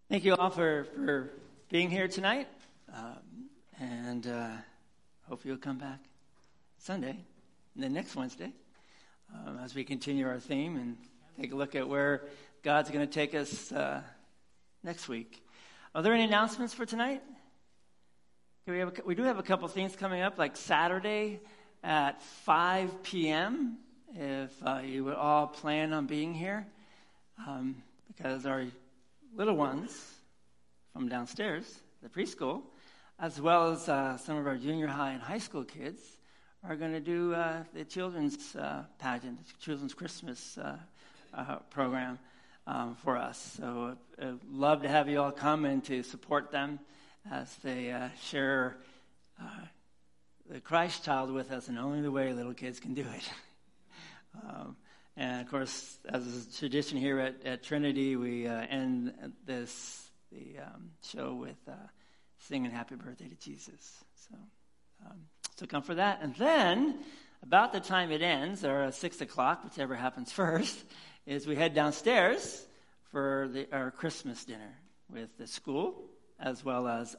Thank 0.09 0.25
you 0.25 0.35
all 0.35 0.49
for, 0.49 0.87
for 0.93 1.31
being 1.69 1.89
here 1.89 2.09
tonight. 2.09 2.49
Um, 2.93 3.47
and 3.79 4.27
uh, 4.27 4.49
hope 5.29 5.45
you'll 5.45 5.55
come 5.55 5.77
back 5.77 5.99
Sunday 6.77 7.15
and 7.75 7.81
then 7.81 7.93
next 7.93 8.13
Wednesday 8.13 8.51
um, 9.33 9.57
as 9.63 9.73
we 9.73 9.85
continue 9.85 10.27
our 10.27 10.37
theme 10.37 10.75
and 10.75 10.97
take 11.39 11.53
a 11.53 11.55
look 11.55 11.75
at 11.75 11.87
where 11.87 12.23
God's 12.61 12.91
going 12.91 13.07
to 13.07 13.13
take 13.13 13.33
us 13.33 13.71
uh, 13.71 14.01
next 14.83 15.07
week. 15.07 15.41
Are 15.95 16.01
there 16.01 16.11
any 16.11 16.25
announcements 16.25 16.73
for 16.73 16.85
tonight? 16.85 17.23
We, 18.67 18.81
a, 18.81 18.91
we 19.05 19.15
do 19.15 19.23
have 19.23 19.39
a 19.39 19.43
couple 19.43 19.65
things 19.69 19.95
coming 19.95 20.23
up, 20.23 20.37
like 20.37 20.57
Saturday 20.57 21.39
at 21.85 22.21
5 22.21 23.01
p.m 23.03 23.77
if 24.15 24.51
uh, 24.65 24.81
you 24.83 25.03
would 25.05 25.15
all 25.15 25.47
plan 25.47 25.93
on 25.93 26.05
being 26.05 26.33
here, 26.33 26.65
um, 27.47 27.81
because 28.07 28.45
our 28.45 28.65
little 29.35 29.55
ones 29.55 30.13
from 30.93 31.07
downstairs, 31.07 31.79
the 32.01 32.09
preschool, 32.09 32.61
as 33.19 33.39
well 33.39 33.71
as 33.71 33.87
uh, 33.87 34.17
some 34.17 34.37
of 34.37 34.47
our 34.47 34.55
junior 34.55 34.87
high 34.87 35.11
and 35.11 35.21
high 35.21 35.37
school 35.37 35.63
kids, 35.63 36.01
are 36.63 36.75
going 36.75 36.91
to 36.91 36.99
do 36.99 37.33
uh, 37.33 37.63
the 37.73 37.85
children's 37.85 38.55
uh, 38.55 38.83
pageant, 38.97 39.37
the 39.45 39.53
children's 39.61 39.93
Christmas 39.93 40.57
uh, 40.57 40.77
uh, 41.33 41.57
program 41.69 42.19
um, 42.67 42.95
for 43.03 43.17
us. 43.17 43.57
So 43.57 43.95
I'd 44.21 44.39
love 44.51 44.81
to 44.81 44.89
have 44.89 45.07
you 45.07 45.21
all 45.21 45.31
come 45.31 45.65
and 45.65 45.83
to 45.85 46.03
support 46.03 46.51
them 46.51 46.79
as 47.31 47.53
they 47.63 47.95
share 48.21 48.77
the 50.49 50.59
Christ 50.59 51.05
child 51.05 51.31
with 51.31 51.51
us, 51.51 51.67
and 51.67 51.77
only 51.77 52.01
the 52.01 52.11
way 52.11 52.33
little 52.33 52.55
kids 52.55 52.79
can 52.79 52.95
do 52.95 53.01
it. 53.01 53.29
um, 54.35 54.75
and 55.17 55.41
of 55.41 55.51
course, 55.51 55.97
as 56.07 56.25
is 56.25 56.57
tradition 56.57 56.97
here 56.97 57.19
at, 57.19 57.45
at 57.45 57.63
Trinity, 57.63 58.15
we 58.15 58.47
end 58.47 59.13
this 59.45 60.09
the 60.31 60.59
um, 60.59 60.91
show 61.03 61.33
with 61.33 61.57
singing 62.39 62.71
Happy 62.71 62.95
Birthday 62.95 63.27
to 63.27 63.35
Jesus. 63.35 64.03
So, 64.29 64.35
um, 65.05 65.17
so 65.55 65.65
come 65.65 65.81
for 65.81 65.95
that. 65.95 66.19
And 66.21 66.35
then, 66.35 66.99
about 67.43 67.73
the 67.73 67.79
time 67.79 68.11
it 68.11 68.21
ends, 68.21 68.63
or 68.63 68.91
6 68.91 69.21
o'clock, 69.21 69.63
whichever 69.63 69.95
happens 69.95 70.31
first, 70.31 70.83
is 71.25 71.45
we 71.45 71.55
head 71.55 71.73
downstairs 71.73 72.65
for 73.11 73.49
the, 73.51 73.67
our 73.71 73.91
Christmas 73.91 74.45
dinner 74.45 74.77
with 75.11 75.29
the 75.37 75.47
school 75.47 76.05
as 76.39 76.63
well 76.63 76.87
as 76.87 77.15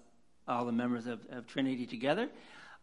all 0.48 0.64
the 0.64 0.72
members 0.72 1.06
of, 1.06 1.20
of 1.30 1.46
Trinity 1.46 1.86
together. 1.86 2.28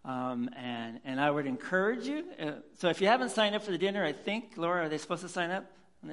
Um, 0.05 0.49
and, 0.55 0.99
and 1.03 1.19
I 1.19 1.29
would 1.29 1.45
encourage 1.45 2.05
you. 2.05 2.23
Uh, 2.39 2.51
so 2.77 2.89
if 2.89 3.01
you 3.01 3.07
haven't 3.07 3.29
signed 3.29 3.55
up 3.55 3.63
for 3.63 3.71
the 3.71 3.77
dinner, 3.77 4.05
I 4.05 4.13
think, 4.13 4.53
Laura, 4.55 4.85
are 4.85 4.89
they 4.89 4.97
supposed 4.97 5.23
to 5.23 5.29
sign 5.29 5.51
up? 5.51 5.65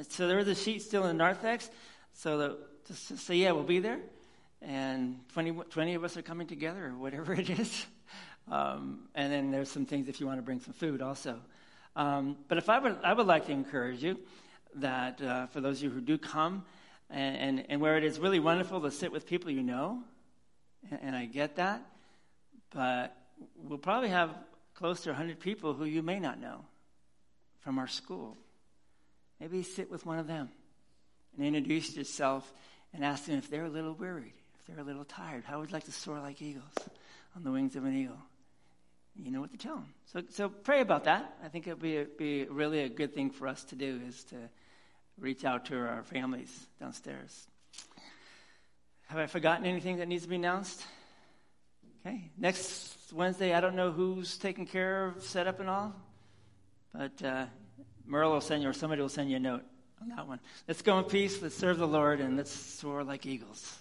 So 0.09 0.27
there 0.27 0.39
is 0.39 0.49
a 0.49 0.55
sheet 0.55 0.83
still 0.83 1.03
in 1.03 1.09
the 1.09 1.15
narthex. 1.15 1.71
So 2.13 2.39
the, 2.39 2.59
just 2.87 3.19
say, 3.19 3.37
yeah, 3.37 3.53
we'll 3.53 3.63
be 3.63 3.79
there 3.79 4.01
and 4.67 5.21
20, 5.33 5.53
20 5.53 5.95
of 5.95 6.05
us 6.05 6.17
are 6.17 6.23
coming 6.23 6.47
together, 6.47 6.87
or 6.87 6.99
whatever 6.99 7.35
it 7.35 7.51
is. 7.51 7.87
Um, 8.47 9.09
and 9.15 9.33
then 9.33 9.51
there's 9.51 9.71
some 9.71 9.87
things 9.87 10.07
if 10.07 10.21
you 10.21 10.27
want 10.27 10.39
to 10.39 10.43
bring 10.43 10.61
some 10.61 10.75
food 10.75 11.01
also. 11.01 11.41
Um, 11.97 12.37
but 12.47 12.59
if 12.59 12.69
I 12.69 12.79
would, 12.79 12.99
I 13.03 13.15
would 13.15 13.27
like 13.27 13.47
to 13.47 13.53
encourage 13.53 14.05
you 14.05 14.19
that 14.75 15.19
uh, 15.23 15.47
for 15.47 15.63
those 15.63 15.79
of 15.79 15.85
you 15.85 15.89
who 15.89 16.03
do 16.03 16.19
come, 16.19 16.63
and, 17.09 17.37
and, 17.39 17.67
and, 17.71 17.81
where 17.81 17.97
it 17.97 18.05
is 18.05 18.19
really 18.19 18.41
wonderful 18.41 18.83
to 18.83 18.91
sit 18.91 19.11
with 19.11 19.27
people 19.27 19.51
you 19.51 19.63
know, 19.63 20.03
and, 20.91 21.01
and 21.05 21.17
I 21.17 21.25
get 21.25 21.57
that, 21.57 21.87
but 22.71 23.17
we'll 23.57 23.79
probably 23.79 24.11
have 24.11 24.31
close 24.75 25.03
to 25.03 25.11
100 25.11 25.41
people 25.41 25.75
who 25.75 25.85
you 25.85 26.03
may 26.03 26.19
not 26.19 26.41
know 26.41 26.65
from 27.61 27.79
our 27.79 27.89
school. 27.89 28.37
Maybe 29.41 29.63
sit 29.63 29.91
with 29.91 30.07
one 30.07 30.19
of 30.19 30.27
them 30.27 30.51
and 31.37 31.47
introduce 31.47 31.97
yourself 31.97 32.53
and 32.93 33.05
ask 33.05 33.27
them 33.27 33.39
if 33.39 33.51
they're 33.51 33.65
a 33.65 33.71
little 33.71 33.95
worried 33.95 34.35
if 34.65 34.75
they're 34.75 34.83
a 34.83 34.87
little 34.87 35.05
tired, 35.05 35.45
how 35.45 35.61
would 35.61 35.69
you 35.69 35.75
like 35.75 35.85
to 35.85 35.93
soar 35.93 36.19
like 36.21 36.41
eagles 36.41 36.73
on 37.37 37.45
the 37.45 37.51
wings 37.51 37.77
of 37.77 37.85
an 37.85 37.95
eagle? 37.95 38.17
You 39.23 39.31
know 39.31 39.41
what 39.41 39.53
to 39.53 39.59
tell 39.59 39.77
them. 39.77 39.95
So, 40.07 40.23
so 40.31 40.49
pray 40.49 40.81
about 40.81 41.05
that. 41.05 41.37
I 41.45 41.49
think 41.49 41.67
it 41.67 41.75
would 41.75 41.83
be, 41.83 42.05
be 42.19 42.45
really 42.47 42.81
a 42.81 42.89
good 42.89 43.15
thing 43.15 43.31
for 43.31 43.47
us 43.47 43.63
to 43.65 43.77
do 43.77 44.01
is 44.09 44.25
to 44.25 44.37
reach 45.19 45.45
out 45.45 45.67
to 45.67 45.77
our 45.77 46.03
families 46.03 46.67
downstairs. 46.81 47.47
Have 49.09 49.19
I 49.19 49.27
forgotten 49.27 49.67
anything 49.67 49.99
that 49.99 50.09
needs 50.09 50.23
to 50.23 50.31
be 50.31 50.37
announced? 50.37 50.83
Okay. 52.07 52.31
Next 52.37 53.13
Wednesday, 53.15 53.55
I 53.55 53.63
don't 53.63 53.77
know 53.77 53.91
who's 53.91 54.37
taking 54.37 54.67
care 54.67 55.07
of 55.07 55.23
setup 55.23 55.61
and 55.61 55.71
all, 55.71 55.95
but 56.93 57.23
uh, 57.23 57.47
Merle 58.05 58.33
will 58.33 58.43
send 58.43 58.63
you, 58.63 58.69
or 58.69 58.75
somebody 58.75 59.01
will 59.01 59.09
send 59.09 59.31
you 59.31 59.37
a 59.37 59.41
note 59.41 59.63
on 60.03 60.11
that 60.11 60.29
one. 60.29 60.39
Let's 60.69 60.83
go 60.83 60.99
in 60.99 61.05
peace. 61.05 61.41
Let's 61.41 61.57
serve 61.57 61.79
the 61.79 61.89
Lord, 61.89 62.21
and 62.21 62.37
let's 62.37 62.51
soar 62.51 63.05
like 63.05 63.25
eagles. 63.25 63.79